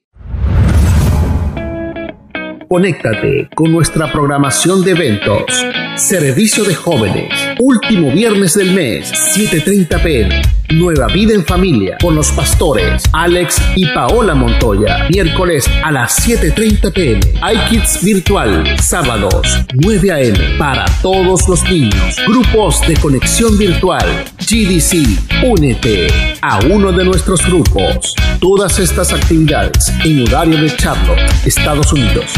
[2.68, 5.44] Conéctate con nuestra programación de eventos.
[5.96, 7.32] Servicio de jóvenes.
[7.58, 10.42] Último viernes del mes, 7.30 pm.
[10.70, 15.06] Nueva Vida en Familia con los pastores Alex y Paola Montoya.
[15.10, 17.20] Miércoles a las 7.30 pm.
[17.54, 18.64] iKids Virtual.
[18.80, 19.42] Sábados
[19.74, 22.16] 9 am para todos los niños.
[22.26, 24.06] Grupos de conexión virtual.
[24.38, 25.44] GDC.
[25.44, 26.06] Únete
[26.40, 28.14] a uno de nuestros grupos.
[28.40, 32.32] Todas estas actividades en horario de Charlotte, Estados Unidos.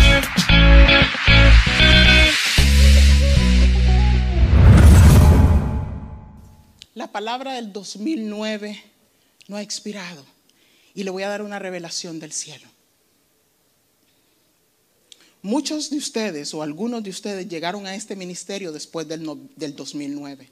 [6.95, 8.83] La palabra del 2009
[9.49, 10.25] no ha expirado
[10.95, 12.69] y le voy a dar una revelación del cielo.
[15.43, 20.49] Muchos de ustedes o algunos de ustedes llegaron a este ministerio después del, del 2009.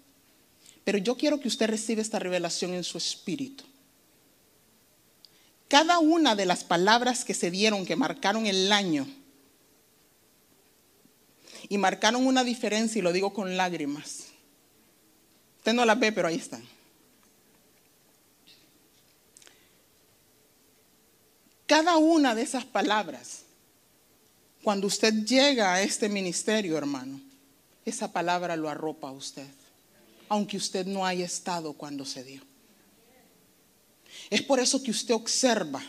[0.84, 3.64] Pero yo quiero que usted reciba esta revelación en su espíritu.
[5.68, 9.06] Cada una de las palabras que se dieron, que marcaron el año,
[11.68, 14.21] y marcaron una diferencia, y lo digo con lágrimas.
[15.62, 16.62] Usted no las ve, pero ahí están.
[21.66, 23.44] Cada una de esas palabras,
[24.62, 27.20] cuando usted llega a este ministerio, hermano,
[27.84, 29.46] esa palabra lo arropa a usted,
[30.28, 32.42] aunque usted no haya estado cuando se dio.
[34.28, 35.82] Es por eso que usted observa,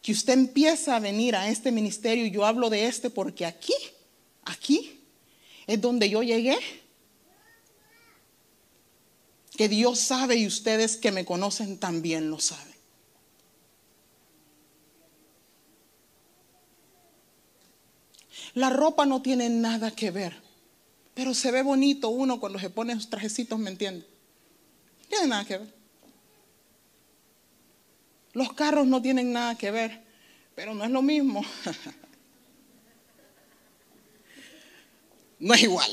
[0.00, 3.74] que usted empieza a venir a este ministerio, y yo hablo de este porque aquí
[4.44, 5.00] Aquí
[5.66, 6.58] es donde yo llegué.
[9.56, 12.72] Que Dios sabe y ustedes que me conocen también lo saben.
[18.54, 20.36] La ropa no tiene nada que ver,
[21.14, 24.06] pero se ve bonito uno cuando se pone sus trajecitos, ¿me entiende?
[25.08, 25.74] Tiene nada que ver.
[28.34, 30.02] Los carros no tienen nada que ver,
[30.54, 31.42] pero no es lo mismo.
[35.38, 35.90] no es igual.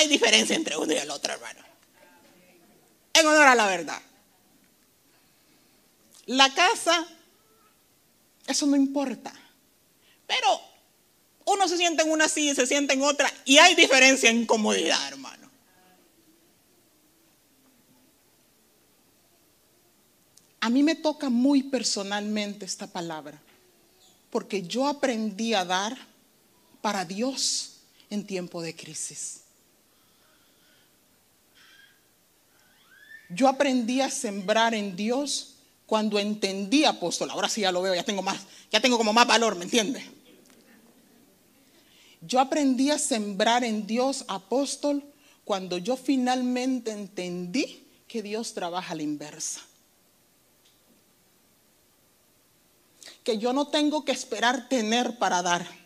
[0.00, 1.60] Hay diferencia entre uno y el otro, hermano.
[3.12, 4.00] En honor a la verdad.
[6.24, 7.06] La casa,
[8.46, 9.30] eso no importa.
[10.26, 10.58] Pero
[11.44, 13.30] uno se siente en una silla y se siente en otra.
[13.44, 15.50] Y hay diferencia en comodidad, hermano.
[20.60, 23.38] A mí me toca muy personalmente esta palabra.
[24.30, 25.98] Porque yo aprendí a dar
[26.80, 29.42] para Dios en tiempo de crisis.
[33.30, 35.54] Yo aprendí a sembrar en Dios
[35.86, 37.30] cuando entendí, apóstol.
[37.30, 38.40] Ahora sí ya lo veo, ya tengo más,
[38.70, 40.04] ya tengo como más valor, ¿me entiende?
[42.20, 45.02] Yo aprendí a sembrar en Dios, apóstol,
[45.44, 49.60] cuando yo finalmente entendí que Dios trabaja a la inversa.
[53.24, 55.80] Que yo no tengo que esperar tener para dar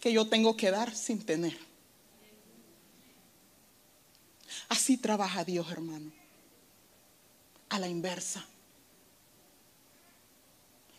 [0.00, 1.56] que yo tengo que dar sin tener.
[4.70, 6.10] Así trabaja Dios, hermano.
[7.68, 8.46] A la inversa.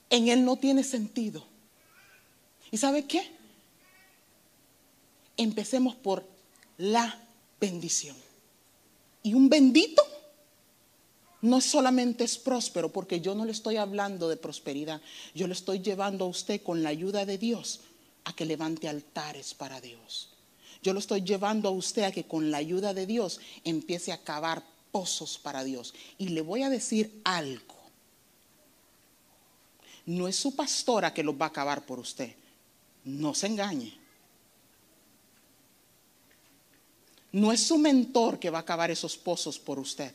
[0.10, 1.44] En Él no tiene sentido.
[2.70, 3.32] ¿Y sabe qué?
[5.38, 6.28] Empecemos por
[6.78, 7.18] la
[7.62, 8.18] bendición.
[9.24, 10.04] Y un bendito
[11.42, 15.02] no solamente es próspero, porque yo no le estoy hablando de prosperidad,
[15.34, 17.80] yo le estoy llevando a usted con la ayuda de Dios
[18.26, 20.31] a que levante altares para Dios.
[20.82, 24.24] Yo lo estoy llevando a usted a que con la ayuda de Dios empiece a
[24.24, 25.94] cavar pozos para Dios.
[26.18, 27.76] Y le voy a decir algo.
[30.06, 32.36] No es su pastora que los va a cavar por usted.
[33.04, 33.94] No se engañe.
[37.32, 40.14] No es su mentor que va a cavar esos pozos por usted.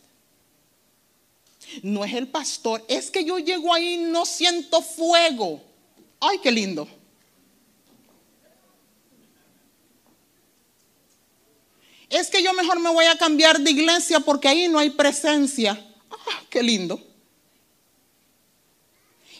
[1.83, 2.85] No es el pastor.
[2.89, 5.63] Es que yo llego ahí y no siento fuego.
[6.21, 6.89] Ay, qué lindo.
[12.17, 15.79] Es que yo mejor me voy a cambiar de iglesia porque ahí no hay presencia.
[16.11, 16.99] Ah, qué lindo.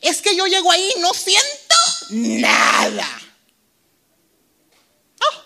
[0.03, 1.75] Es que yo llego ahí y no siento
[2.11, 3.09] nada.
[5.21, 5.43] Ah.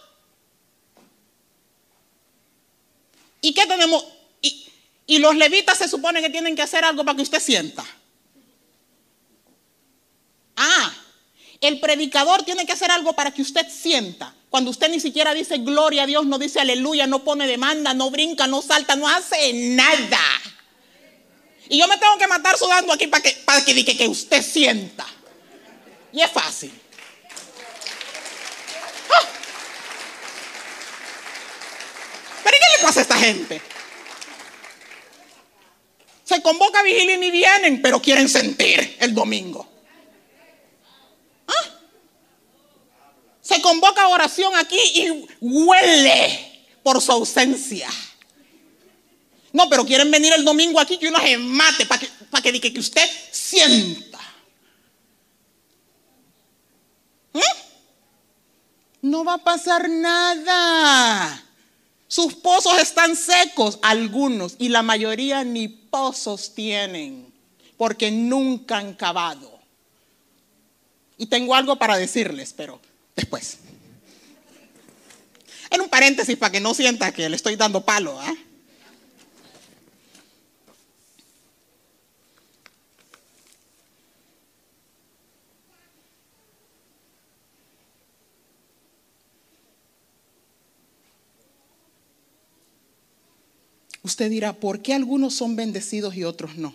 [3.40, 4.04] ¿Y qué tenemos?
[4.42, 4.68] Y,
[5.06, 7.86] y los levitas se supone que tienen que hacer algo para que usted sienta.
[10.56, 10.92] Ah,
[11.60, 14.34] el predicador tiene que hacer algo para que usted sienta.
[14.50, 18.10] Cuando usted ni siquiera dice gloria a Dios, no dice aleluya, no pone demanda, no
[18.10, 20.20] brinca, no salta, no hace nada.
[21.68, 24.42] Y yo me tengo que matar sudando aquí para que, para que, que, que usted
[24.42, 25.06] sienta.
[26.12, 26.72] Y es fácil.
[29.08, 29.28] Ah.
[32.42, 33.62] ¿Pero qué le pasa a esta gente?
[36.24, 39.69] Se convoca vigilia y ni vienen, pero quieren sentir el domingo.
[43.50, 47.90] Se convoca oración aquí y huele por su ausencia.
[49.52, 52.60] No, pero quieren venir el domingo aquí que uno se mate para que, para que,
[52.60, 54.20] que, usted sienta.
[57.34, 57.40] ¿Eh?
[59.02, 61.44] No va a pasar nada.
[62.06, 67.34] Sus pozos están secos, algunos, y la mayoría ni pozos tienen,
[67.76, 69.58] porque nunca han cavado.
[71.18, 72.80] Y tengo algo para decirles, pero
[73.16, 73.58] después.
[75.70, 78.18] En un paréntesis para que no sienta que le estoy dando palo.
[78.20, 78.34] ¿ah?
[94.02, 96.74] Usted dirá, ¿por qué algunos son bendecidos y otros no?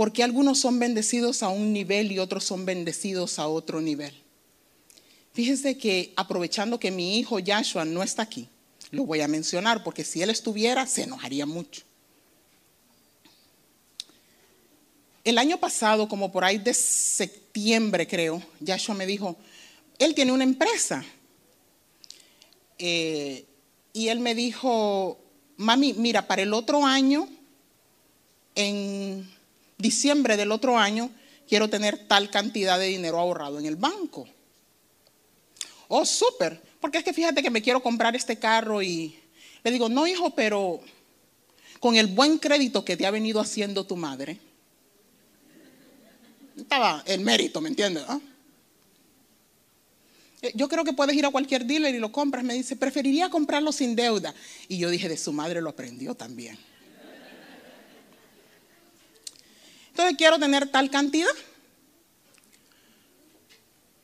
[0.00, 4.14] Porque algunos son bendecidos a un nivel y otros son bendecidos a otro nivel.
[5.34, 8.48] Fíjense que aprovechando que mi hijo Yahshua no está aquí,
[8.92, 11.82] lo voy a mencionar porque si él estuviera se enojaría mucho.
[15.22, 19.36] El año pasado, como por ahí de septiembre creo, Yahshua me dijo,
[19.98, 21.04] él tiene una empresa.
[22.78, 23.44] Eh,
[23.92, 25.20] y él me dijo,
[25.58, 27.28] mami, mira, para el otro año,
[28.54, 29.39] en
[29.80, 31.10] diciembre del otro año
[31.48, 34.28] quiero tener tal cantidad de dinero ahorrado en el banco.
[35.88, 39.18] Oh, súper, porque es que fíjate que me quiero comprar este carro y
[39.64, 40.80] le digo, no hijo, pero
[41.80, 44.38] con el buen crédito que te ha venido haciendo tu madre,
[46.56, 48.04] estaba el mérito, ¿me entiendes?
[48.06, 48.20] Ah?
[50.42, 52.44] Eh, yo creo que puedes ir a cualquier dealer y lo compras.
[52.44, 54.34] Me dice, preferiría comprarlo sin deuda.
[54.68, 56.58] Y yo dije, de su madre lo aprendió también.
[60.00, 61.28] Entonces quiero tener tal cantidad.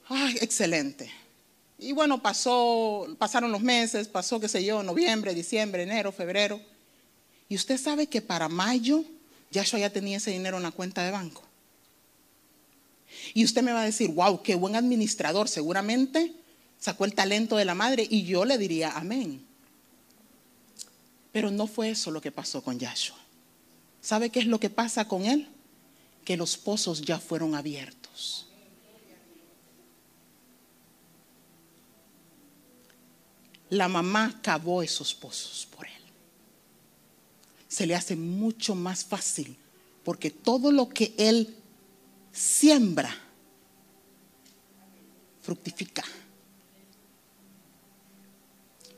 [0.09, 1.11] Ay, excelente.
[1.79, 6.61] Y bueno, pasó, pasaron los meses, pasó, qué sé yo, noviembre, diciembre, enero, febrero.
[7.49, 9.05] Y usted sabe que para mayo
[9.51, 11.43] ya yo ya tenía ese dinero en la cuenta de banco.
[13.33, 16.35] Y usted me va a decir, wow, qué buen administrador, seguramente
[16.79, 19.47] sacó el talento de la madre y yo le diría amén.
[21.33, 23.17] Pero no fue eso lo que pasó con Yahshua.
[24.03, 25.49] ¿Sabe qué es lo que pasa con él?
[26.27, 28.49] Que los pozos ya fueron abiertos.
[33.71, 35.93] La mamá cavó esos pozos por él.
[37.69, 39.57] Se le hace mucho más fácil
[40.05, 41.57] porque todo lo que él
[42.33, 43.17] siembra
[45.43, 46.03] fructifica.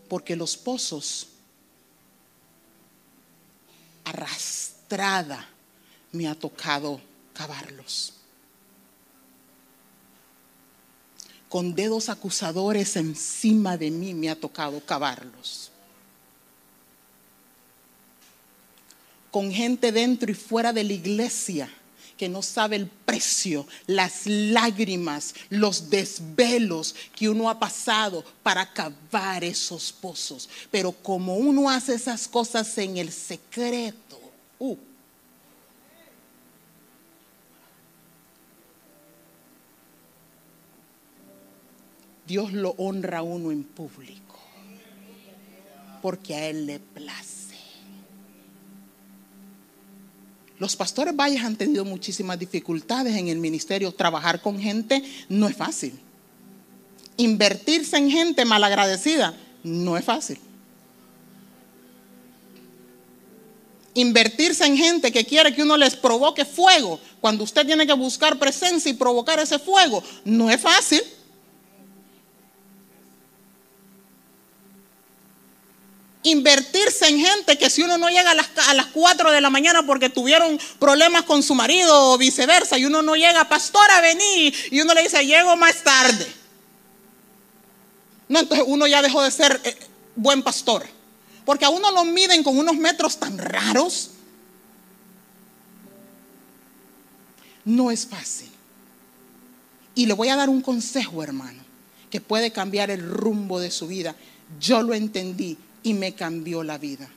[0.09, 1.29] Porque los pozos
[4.05, 5.47] arrastrada
[6.13, 7.07] me ha tocado
[7.39, 8.15] cavarlos.
[11.49, 15.71] Con dedos acusadores encima de mí me ha tocado cavarlos.
[19.31, 21.71] Con gente dentro y fuera de la iglesia
[22.17, 29.45] que no sabe el precio, las lágrimas, los desvelos que uno ha pasado para cavar
[29.45, 30.49] esos pozos.
[30.73, 34.21] Pero como uno hace esas cosas en el secreto,
[34.59, 34.77] uh,
[42.29, 44.39] Dios lo honra a uno en público,
[46.03, 47.39] porque a Él le place.
[50.59, 53.93] Los pastores valles han tenido muchísimas dificultades en el ministerio.
[53.93, 55.99] Trabajar con gente no es fácil.
[57.17, 60.39] Invertirse en gente malagradecida no es fácil.
[63.95, 68.39] Invertirse en gente que quiere que uno les provoque fuego cuando usted tiene que buscar
[68.39, 71.01] presencia y provocar ese fuego no es fácil.
[76.31, 79.51] Invertirse en gente que si uno no llega a las, a las 4 de la
[79.51, 84.53] mañana porque tuvieron problemas con su marido o viceversa y uno no llega, pastora, vení,
[84.71, 86.27] y uno le dice, llego más tarde.
[88.29, 89.77] No, entonces uno ya dejó de ser eh,
[90.15, 90.87] buen pastor.
[91.45, 94.11] Porque a uno lo miden con unos metros tan raros.
[97.65, 98.51] No es fácil.
[99.95, 101.63] Y le voy a dar un consejo, hermano,
[102.11, 104.15] que puede cambiar el rumbo de su vida.
[104.61, 107.09] Yo lo entendí y me cambió la vida.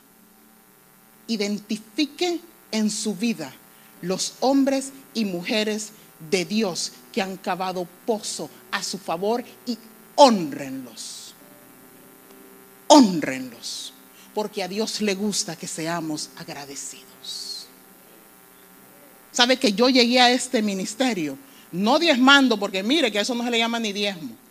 [1.26, 2.40] Identifique
[2.70, 3.52] en su vida
[4.00, 5.92] los hombres y mujeres
[6.30, 9.78] de Dios que han cavado pozo a su favor y
[10.16, 11.34] honrenlos.
[12.88, 13.92] Honrenlos.
[14.34, 17.66] Porque a Dios le gusta que seamos agradecidos.
[19.30, 21.36] ¿Sabe que yo llegué a este ministerio?
[21.70, 24.41] No diezmando, porque mire que eso no se le llama ni diezmo.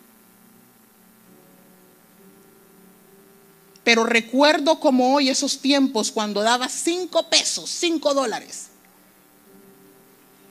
[3.84, 8.68] Pero recuerdo como hoy esos tiempos cuando daba cinco pesos, cinco dólares.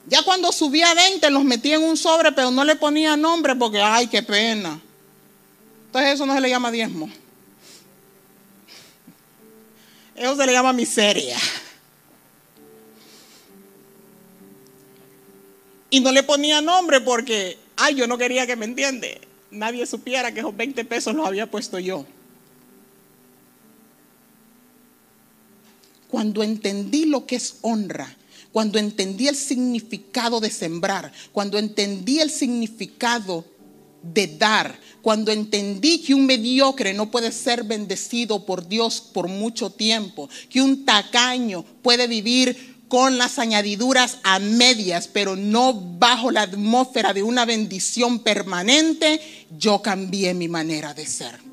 [0.08, 3.56] Ya cuando subía a 20 los metía en un sobre, pero no le ponía nombre
[3.56, 4.82] porque, ay, qué pena.
[5.86, 7.10] Entonces eso no se le llama diezmo.
[10.16, 11.38] Eso se le llama miseria.
[15.90, 19.22] Y no le ponía nombre porque, ay, yo no quería que me entiende.
[19.52, 22.06] Nadie supiera que esos 20 pesos los había puesto yo.
[26.12, 28.18] Cuando entendí lo que es honra,
[28.52, 33.46] cuando entendí el significado de sembrar, cuando entendí el significado
[34.04, 39.70] de dar, cuando entendí que un mediocre no puede ser bendecido por Dios por mucho
[39.70, 46.42] tiempo, que un tacaño puede vivir con las añadiduras a medias, pero no bajo la
[46.42, 49.22] atmósfera de una bendición permanente,
[49.58, 51.51] yo cambié mi manera de ser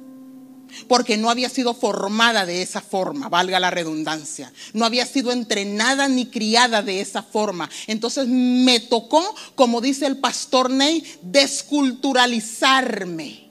[0.86, 4.52] porque no había sido formada de esa forma, valga la redundancia.
[4.72, 7.70] No había sido entrenada ni criada de esa forma.
[7.86, 9.22] Entonces me tocó,
[9.54, 13.48] como dice el pastor Ney, desculturalizarme.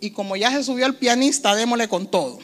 [0.00, 2.38] Y como ya se subió el pianista, démosle con todo.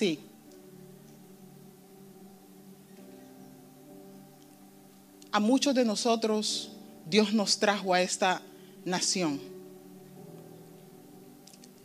[0.00, 0.18] Sí.
[5.30, 6.70] A muchos de nosotros
[7.04, 8.40] Dios nos trajo a esta
[8.86, 9.38] nación.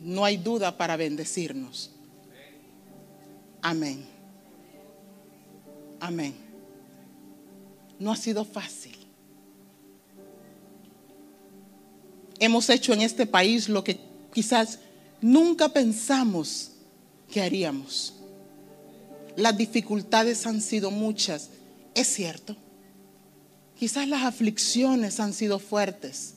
[0.00, 1.90] No hay duda para bendecirnos.
[3.60, 4.06] Amén.
[6.00, 6.34] Amén.
[7.98, 8.96] No ha sido fácil.
[12.38, 14.00] Hemos hecho en este país lo que
[14.32, 14.78] quizás
[15.20, 16.75] nunca pensamos
[17.30, 18.14] ¿qué haríamos?
[19.36, 21.50] Las dificultades han sido muchas,
[21.94, 22.56] es cierto.
[23.78, 26.34] Quizás las aflicciones han sido fuertes,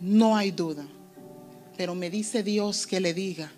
[0.00, 0.86] no hay duda.
[1.76, 3.50] Pero me dice Dios que le diga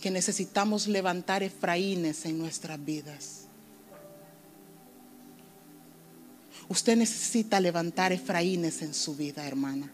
[0.00, 3.42] que necesitamos levantar Efraínes en nuestras vidas.
[6.68, 9.92] Usted necesita levantar Efraínes en su vida, hermana.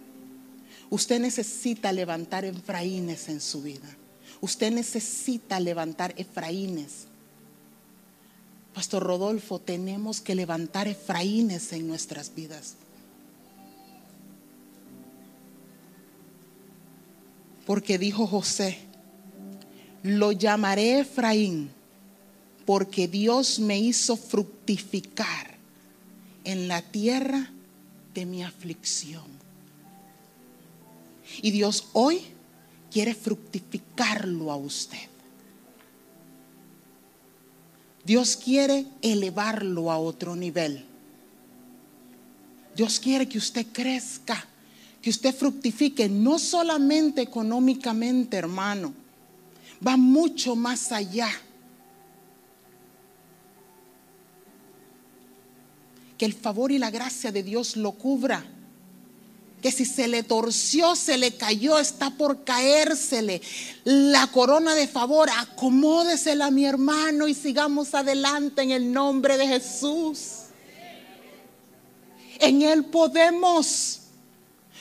[0.90, 3.97] Usted necesita levantar Efraínes en su vida.
[4.40, 7.06] Usted necesita levantar Efraínes.
[8.74, 12.74] Pastor Rodolfo, tenemos que levantar Efraínes en nuestras vidas.
[17.66, 18.78] Porque dijo José,
[20.02, 21.70] lo llamaré Efraín,
[22.64, 25.56] porque Dios me hizo fructificar
[26.44, 27.50] en la tierra
[28.14, 29.26] de mi aflicción.
[31.42, 32.22] Y Dios hoy
[32.90, 35.08] quiere fructificarlo a usted.
[38.04, 40.84] Dios quiere elevarlo a otro nivel.
[42.74, 44.46] Dios quiere que usted crezca,
[45.02, 48.94] que usted fructifique, no solamente económicamente, hermano,
[49.86, 51.28] va mucho más allá.
[56.18, 58.44] que el favor y la gracia de Dios lo cubra.
[59.62, 63.42] Que si se le torció, se le cayó, está por caérsele.
[63.84, 69.48] La corona de favor, acomódesela a mi hermano y sigamos adelante en el nombre de
[69.48, 70.48] Jesús.
[72.38, 74.00] En Él podemos.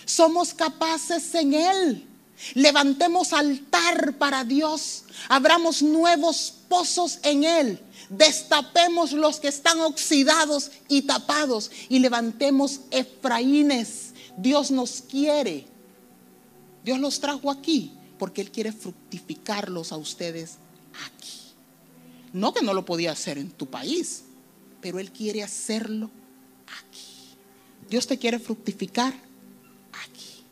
[0.05, 2.07] Somos capaces en Él.
[2.53, 5.03] Levantemos altar para Dios.
[5.27, 7.79] Abramos nuevos pozos en Él.
[8.09, 14.06] Destapemos los que están oxidados y tapados y levantemos Efraínes.
[14.37, 15.65] Dios nos quiere.
[16.85, 20.57] Dios los trajo aquí porque Él quiere fructificarlos a ustedes
[21.05, 21.39] aquí.
[22.31, 24.23] No que no lo podía hacer en tu país,
[24.81, 26.09] pero Él quiere hacerlo
[26.81, 27.35] aquí.
[27.89, 29.13] Dios te quiere fructificar
[30.05, 30.43] aquí.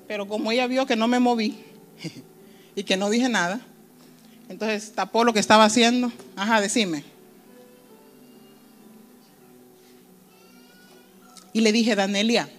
[0.06, 1.58] Pero como ella vio que no me moví
[2.76, 3.60] y que no dije nada,
[4.48, 6.12] entonces tapó lo que estaba haciendo.
[6.36, 7.15] Ajá, decime.
[11.56, 12.50] Y le dije, Danelia,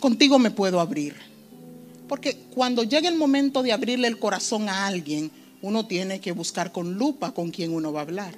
[0.00, 1.16] contigo me puedo abrir.
[2.06, 5.30] Porque cuando llega el momento de abrirle el corazón a alguien,
[5.62, 8.34] uno tiene que buscar con lupa con quién uno va a hablar.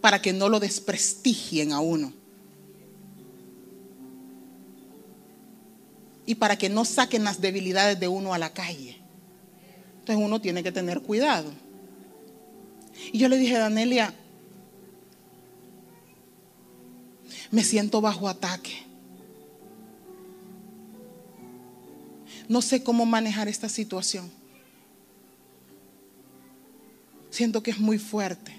[0.00, 2.12] Para que no lo desprestigien a uno.
[6.26, 8.96] y para que no saquen las debilidades de uno a la calle.
[9.98, 11.50] Entonces uno tiene que tener cuidado.
[13.12, 14.14] Y yo le dije, Danelia,
[17.50, 18.84] me siento bajo ataque.
[22.48, 24.30] No sé cómo manejar esta situación.
[27.30, 28.52] Siento que es muy fuerte.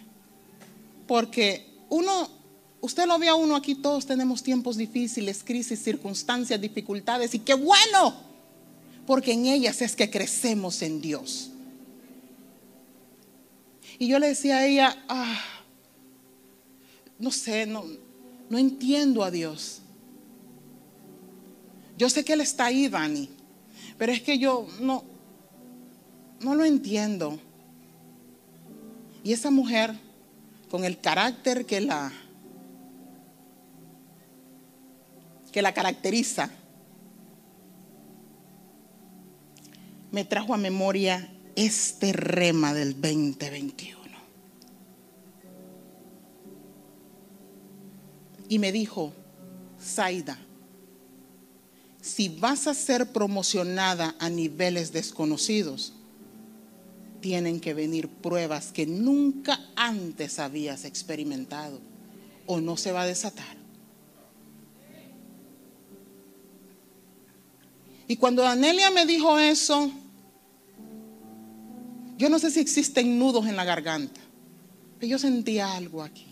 [1.08, 2.42] Porque uno
[2.82, 7.54] Usted lo ve a uno aquí, todos tenemos tiempos difíciles, crisis, circunstancias, dificultades, y qué
[7.54, 8.16] bueno,
[9.06, 11.52] porque en ellas es que crecemos en Dios.
[14.00, 15.40] Y yo le decía a ella, ah,
[17.20, 17.86] no sé, no,
[18.52, 19.82] no entiendo a Dios.
[21.98, 23.30] Yo sé que Él está ahí, Dani,
[23.98, 25.06] pero es que yo no,
[26.42, 27.40] no lo entiendo.
[29.24, 29.94] Y esa mujer,
[30.70, 32.12] con el carácter que la
[35.54, 36.50] que la caracteriza,
[40.12, 44.01] me trajo a memoria este rema del 2021.
[48.52, 49.14] Y me dijo,
[49.82, 50.38] Zaida,
[52.02, 55.94] si vas a ser promocionada a niveles desconocidos,
[57.22, 61.80] tienen que venir pruebas que nunca antes habías experimentado
[62.46, 63.56] o no se va a desatar.
[68.06, 69.90] Y cuando Danelia me dijo eso,
[72.18, 74.20] Yo no sé si existen nudos en la garganta,
[75.00, 76.31] pero yo sentía algo aquí.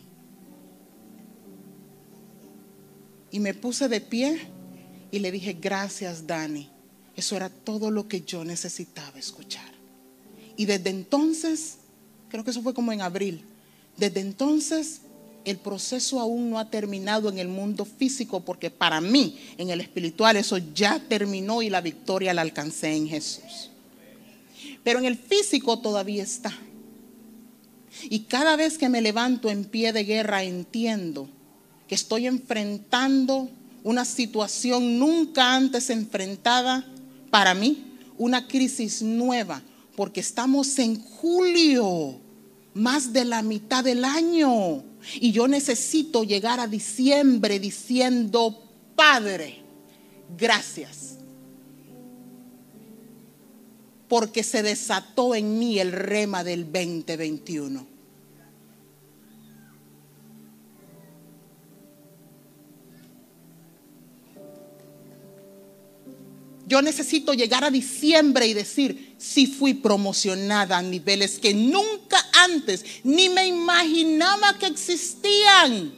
[3.32, 4.40] Y me puse de pie
[5.12, 6.70] y le dije, gracias Dani.
[7.16, 9.72] Eso era todo lo que yo necesitaba escuchar.
[10.56, 11.78] Y desde entonces,
[12.30, 13.44] creo que eso fue como en abril,
[13.98, 15.02] desde entonces
[15.46, 19.82] el proceso aún no ha terminado en el mundo físico porque para mí en el
[19.82, 23.70] espiritual eso ya terminó y la victoria la alcancé en Jesús.
[24.84, 26.58] Pero en el físico todavía está.
[28.04, 31.30] Y cada vez que me levanto en pie de guerra entiendo
[31.90, 33.50] que estoy enfrentando
[33.84, 36.86] una situación nunca antes enfrentada
[37.32, 37.84] para mí,
[38.20, 39.64] una crisis nueva,
[39.96, 42.20] porque estamos en julio,
[42.76, 44.84] más de la mitad del año,
[45.20, 48.62] y yo necesito llegar a diciembre diciendo,
[48.96, 49.64] Padre,
[50.38, 51.16] gracias,
[54.08, 57.99] porque se desató en mí el rema del 2021.
[66.70, 72.86] Yo necesito llegar a diciembre y decir, si fui promocionada a niveles que nunca antes
[73.04, 75.92] ni me imaginaba que existían,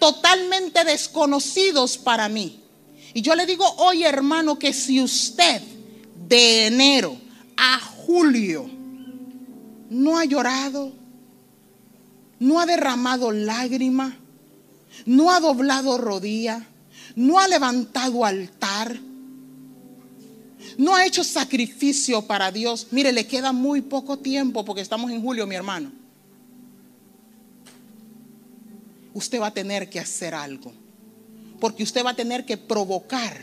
[0.00, 2.60] totalmente desconocidos para mí.
[3.14, 5.62] Y yo le digo hoy, hermano, que si usted
[6.26, 7.16] de enero
[7.56, 8.68] a julio
[9.90, 10.92] no ha llorado,
[12.40, 14.18] no ha derramado lágrima,
[15.06, 16.66] no ha doblado rodilla,
[17.14, 18.98] no ha levantado altar,
[20.76, 25.22] no ha hecho sacrificio para Dios, mire, le queda muy poco tiempo porque estamos en
[25.22, 25.92] julio, mi hermano.
[29.12, 30.72] Usted va a tener que hacer algo,
[31.60, 33.40] porque usted va a tener que provocar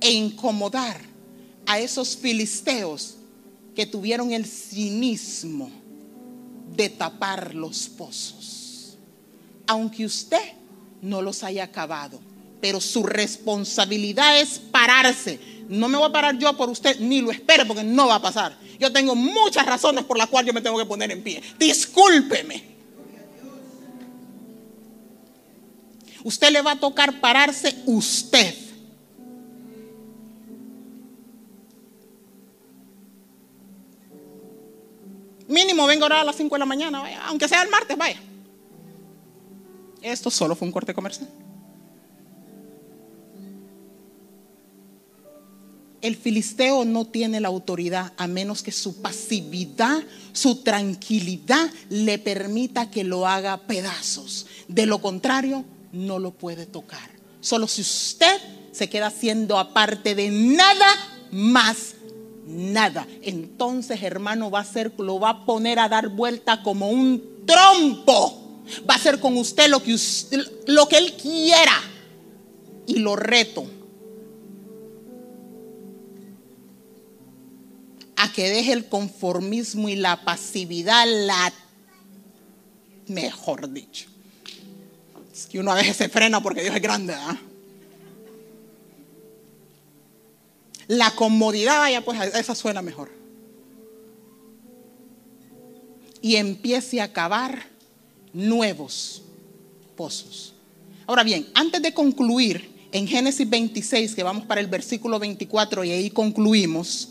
[0.00, 1.00] e incomodar
[1.66, 3.16] a esos filisteos
[3.76, 5.70] que tuvieron el cinismo
[6.74, 8.96] de tapar los pozos,
[9.66, 10.42] aunque usted
[11.00, 12.18] no los haya acabado,
[12.60, 15.38] pero su responsabilidad es pararse
[15.68, 18.22] no me voy a parar yo por usted, ni lo espere porque no va a
[18.22, 18.56] pasar.
[18.78, 21.42] Yo tengo muchas razones por las cuales yo me tengo que poner en pie.
[21.58, 22.78] Discúlpeme.
[26.24, 28.54] Usted le va a tocar pararse usted.
[35.48, 38.20] Mínimo vengo ahora a las 5 de la mañana, aunque sea el martes, vaya.
[40.02, 41.28] Esto solo fue un corte comercial.
[46.00, 50.00] El filisteo no tiene la autoridad a menos que su pasividad,
[50.32, 54.46] su tranquilidad le permita que lo haga pedazos.
[54.68, 57.10] De lo contrario, no lo puede tocar.
[57.40, 58.40] Solo si usted
[58.70, 60.86] se queda haciendo aparte de nada
[61.32, 61.94] más
[62.46, 63.06] nada.
[63.22, 68.62] Entonces, hermano, va a ser, lo va a poner a dar vuelta como un trompo.
[68.88, 71.82] Va a hacer con usted lo que, usted, lo que él quiera.
[72.86, 73.77] Y lo reto
[78.18, 81.52] a que deje el conformismo y la pasividad, la
[83.06, 84.08] mejor dicho.
[85.32, 87.14] Es que uno a veces se frena porque Dios es grande.
[87.14, 87.38] ¿ah?
[90.88, 93.12] La comodidad, vaya, pues esa suena mejor.
[96.20, 97.66] Y empiece a cavar
[98.32, 99.22] nuevos
[99.96, 100.54] pozos.
[101.06, 105.92] Ahora bien, antes de concluir en Génesis 26, que vamos para el versículo 24 y
[105.92, 107.10] ahí concluimos,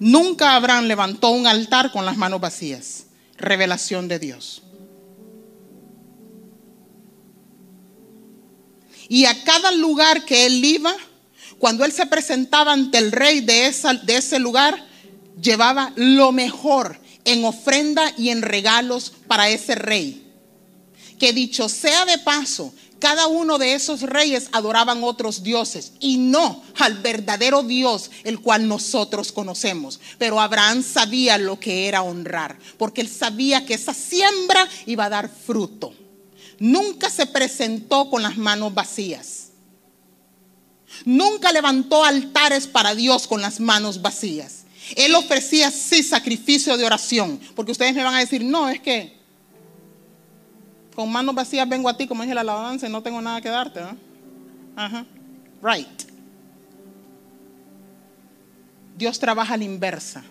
[0.00, 3.06] Nunca Abraham levantó un altar con las manos vacías.
[3.36, 4.62] Revelación de Dios.
[9.08, 10.94] Y a cada lugar que él iba,
[11.58, 13.72] cuando él se presentaba ante el rey de,
[14.02, 14.86] de ese lugar,
[15.40, 20.32] llevaba lo mejor en ofrenda y en regalos para ese rey.
[21.18, 22.74] Que dicho sea de paso,
[23.04, 28.66] cada uno de esos reyes adoraban otros dioses y no al verdadero Dios, el cual
[28.66, 30.00] nosotros conocemos.
[30.16, 35.10] Pero Abraham sabía lo que era honrar, porque él sabía que esa siembra iba a
[35.10, 35.92] dar fruto.
[36.58, 39.48] Nunca se presentó con las manos vacías.
[41.04, 44.64] Nunca levantó altares para Dios con las manos vacías.
[44.96, 49.23] Él ofrecía sí sacrificio de oración, porque ustedes me van a decir, no, es que
[50.94, 53.48] con manos vacías vengo a ti, como dije la alabanza, y no tengo nada que
[53.48, 53.80] darte.
[54.76, 55.04] Ajá.
[55.62, 56.02] Right.
[58.96, 60.22] Dios trabaja a la inversa.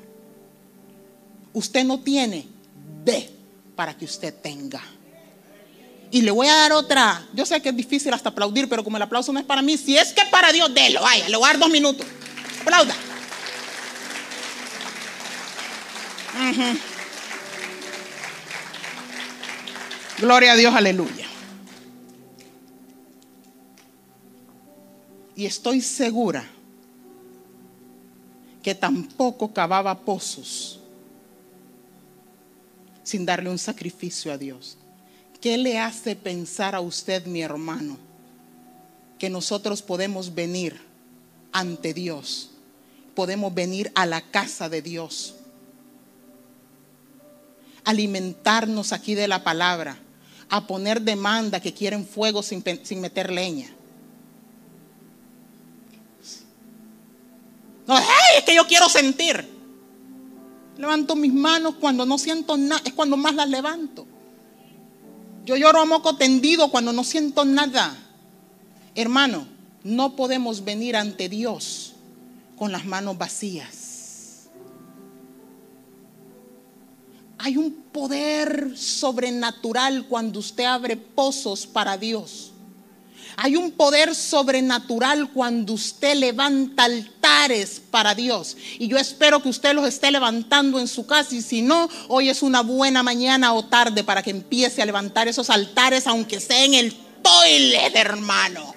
[1.51, 2.47] Usted no tiene,
[3.03, 3.30] de
[3.76, 4.82] para que usted tenga.
[6.11, 7.26] Y le voy a dar otra.
[7.34, 9.78] Yo sé que es difícil hasta aplaudir, pero como el aplauso no es para mí,
[9.78, 12.05] si es que para Dios, délo, vaya, le voy a dar dos minutos.
[12.61, 12.95] Aplauda.
[16.49, 16.93] Ujú.
[20.24, 21.26] Gloria a Dios, aleluya.
[25.36, 26.49] Y estoy segura
[28.61, 30.80] que tampoco cavaba pozos
[33.03, 34.78] sin darle un sacrificio a Dios.
[35.41, 37.97] ¿Qué le hace pensar a usted, mi hermano,
[39.19, 40.80] que nosotros podemos venir
[41.51, 42.51] ante Dios?
[43.13, 45.36] Podemos venir a la casa de Dios.
[47.84, 49.99] Alimentarnos aquí de la palabra.
[50.56, 53.68] A poner demanda que quieren fuego sin, sin meter leña.
[57.88, 59.49] No, "Ay, es que yo quiero sentir.
[60.78, 64.06] Levanto mis manos cuando no siento nada, es cuando más las levanto.
[65.43, 67.97] Yo lloro a moco tendido cuando no siento nada.
[68.93, 69.47] Hermano,
[69.84, 71.93] no podemos venir ante Dios
[72.58, 73.82] con las manos vacías.
[77.46, 82.54] Hay un poder sobrenatural cuando usted abre pozos para Dios.
[83.36, 88.56] Hay un poder sobrenatural cuando usted levanta altares para Dios.
[88.80, 91.36] Y yo espero que usted los esté levantando en su casa.
[91.36, 95.28] Y si no, hoy es una buena mañana o tarde para que empiece a levantar
[95.28, 98.74] esos altares, aunque sea en el toilet, hermano.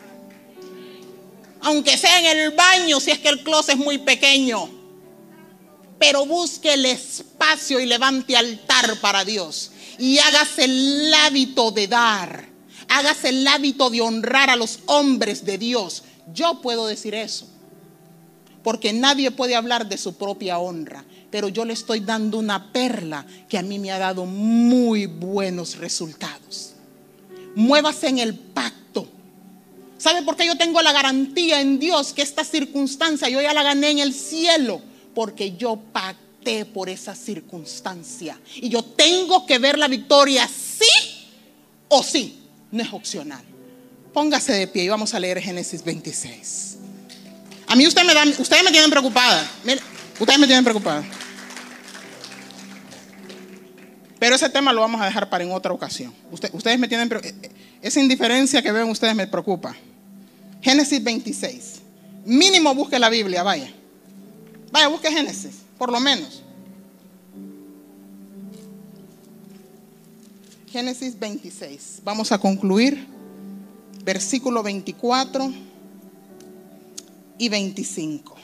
[1.60, 4.75] Aunque sea en el baño, si es que el closet es muy pequeño.
[5.98, 9.72] Pero busque el espacio y levante altar para Dios.
[9.98, 12.48] Y hágase el hábito de dar.
[12.88, 16.04] Hágase el hábito de honrar a los hombres de Dios.
[16.32, 17.48] Yo puedo decir eso.
[18.62, 21.04] Porque nadie puede hablar de su propia honra.
[21.30, 25.76] Pero yo le estoy dando una perla que a mí me ha dado muy buenos
[25.76, 26.74] resultados.
[27.54, 29.08] Muévase en el pacto.
[29.98, 33.62] ¿Sabe por qué yo tengo la garantía en Dios que esta circunstancia yo ya la
[33.62, 34.82] gané en el cielo?
[35.16, 38.38] Porque yo pacté por esa circunstancia.
[38.56, 41.26] Y yo tengo que ver la victoria sí
[41.88, 42.38] o sí.
[42.70, 43.42] No es opcional.
[44.12, 46.76] Póngase de pie y vamos a leer Génesis 26.
[47.66, 49.50] A mí usted me da, ustedes me tienen preocupada.
[50.20, 51.02] Ustedes me tienen preocupada.
[54.18, 56.12] Pero ese tema lo vamos a dejar para en otra ocasión.
[56.30, 57.34] Usted- ustedes me tienen pre-
[57.82, 59.74] esa indiferencia que ven ustedes me preocupa.
[60.62, 61.80] Génesis 26.
[62.24, 63.72] Mínimo busque la Biblia, vaya.
[64.70, 66.42] Vaya, busque Génesis, por lo menos.
[70.68, 72.00] Génesis 26.
[72.04, 73.06] Vamos a concluir.
[74.04, 75.52] Versículo 24
[77.38, 78.36] y 25.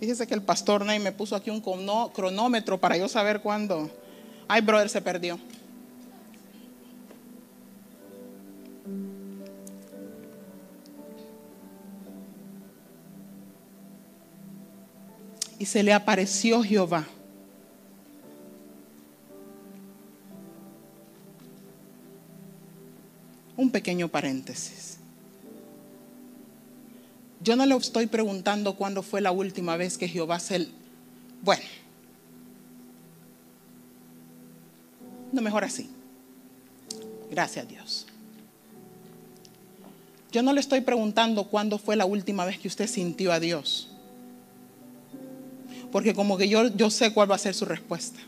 [0.00, 3.90] Fíjese que el pastor Ney me puso aquí un cronómetro para yo saber cuándo.
[4.48, 5.38] Ay, brother, se perdió.
[15.64, 17.06] Y se le apareció Jehová.
[23.56, 24.98] Un pequeño paréntesis.
[27.40, 30.68] Yo no le estoy preguntando cuándo fue la última vez que Jehová se...
[31.40, 31.64] Bueno,
[35.32, 35.88] no mejor así.
[37.30, 38.06] Gracias a Dios.
[40.30, 43.93] Yo no le estoy preguntando cuándo fue la última vez que usted sintió a Dios.
[45.94, 48.18] Porque como que yo, yo sé cuál va a ser su respuesta.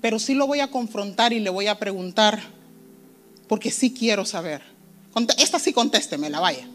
[0.00, 2.40] Pero sí lo voy a confrontar y le voy a preguntar,
[3.48, 4.62] porque sí quiero saber.
[5.36, 6.66] Esta sí contésteme, la vaya.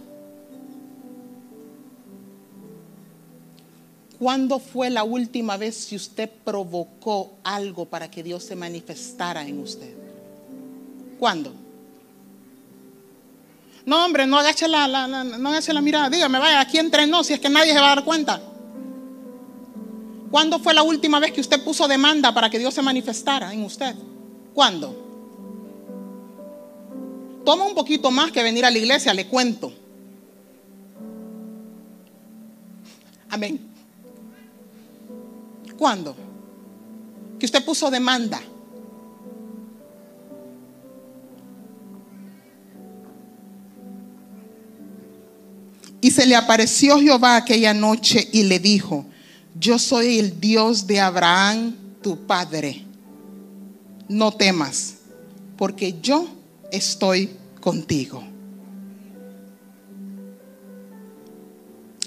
[4.20, 9.58] ¿Cuándo fue la última vez que usted provocó algo para que Dios se manifestara en
[9.58, 9.92] usted?
[11.18, 11.65] ¿Cuándo?
[13.86, 16.10] No, hombre, no agache la, la- la- no agache la mirada.
[16.10, 18.42] Dígame, vaya, aquí entrenó, si es que nadie se va a dar cuenta.
[20.32, 23.64] ¿Cuándo fue la última vez que usted puso demanda para que Dios se manifestara en
[23.64, 23.96] usted?
[24.54, 25.04] ¿Cuándo?
[27.46, 29.72] Toma un poquito más que venir a la iglesia, le cuento.
[33.30, 33.60] Amén.
[35.78, 36.16] ¿Cuándo?
[37.40, 38.42] Que usted puso demanda.
[46.06, 49.08] Y se le apareció Jehová aquella noche y le dijo,
[49.60, 52.84] yo soy el Dios de Abraham, tu padre.
[54.08, 54.98] No temas,
[55.58, 56.28] porque yo
[56.72, 58.24] estoy contigo.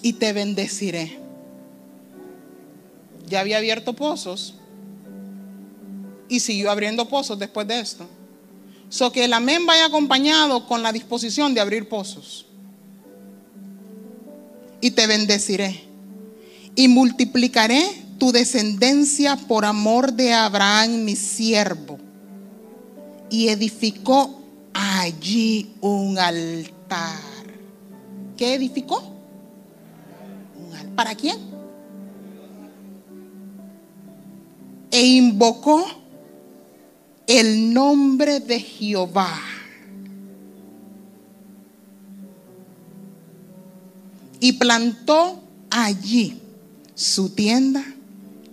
[0.00, 1.18] Y te bendeciré.
[3.26, 4.54] Ya había abierto pozos
[6.28, 8.08] y siguió abriendo pozos después de esto.
[8.90, 12.47] So que el amén vaya acompañado con la disposición de abrir pozos.
[14.80, 15.84] Y te bendeciré.
[16.74, 17.82] Y multiplicaré
[18.18, 21.98] tu descendencia por amor de Abraham, mi siervo.
[23.30, 27.18] Y edificó allí un altar.
[28.36, 29.02] ¿Qué edificó?
[30.94, 31.38] ¿Para quién?
[34.90, 35.84] E invocó
[37.26, 39.38] el nombre de Jehová.
[44.40, 46.40] Y plantó allí
[46.94, 47.84] su tienda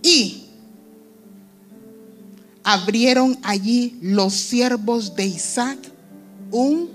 [0.01, 0.45] y
[2.63, 5.77] abrieron allí los siervos de Isaac
[6.51, 6.89] un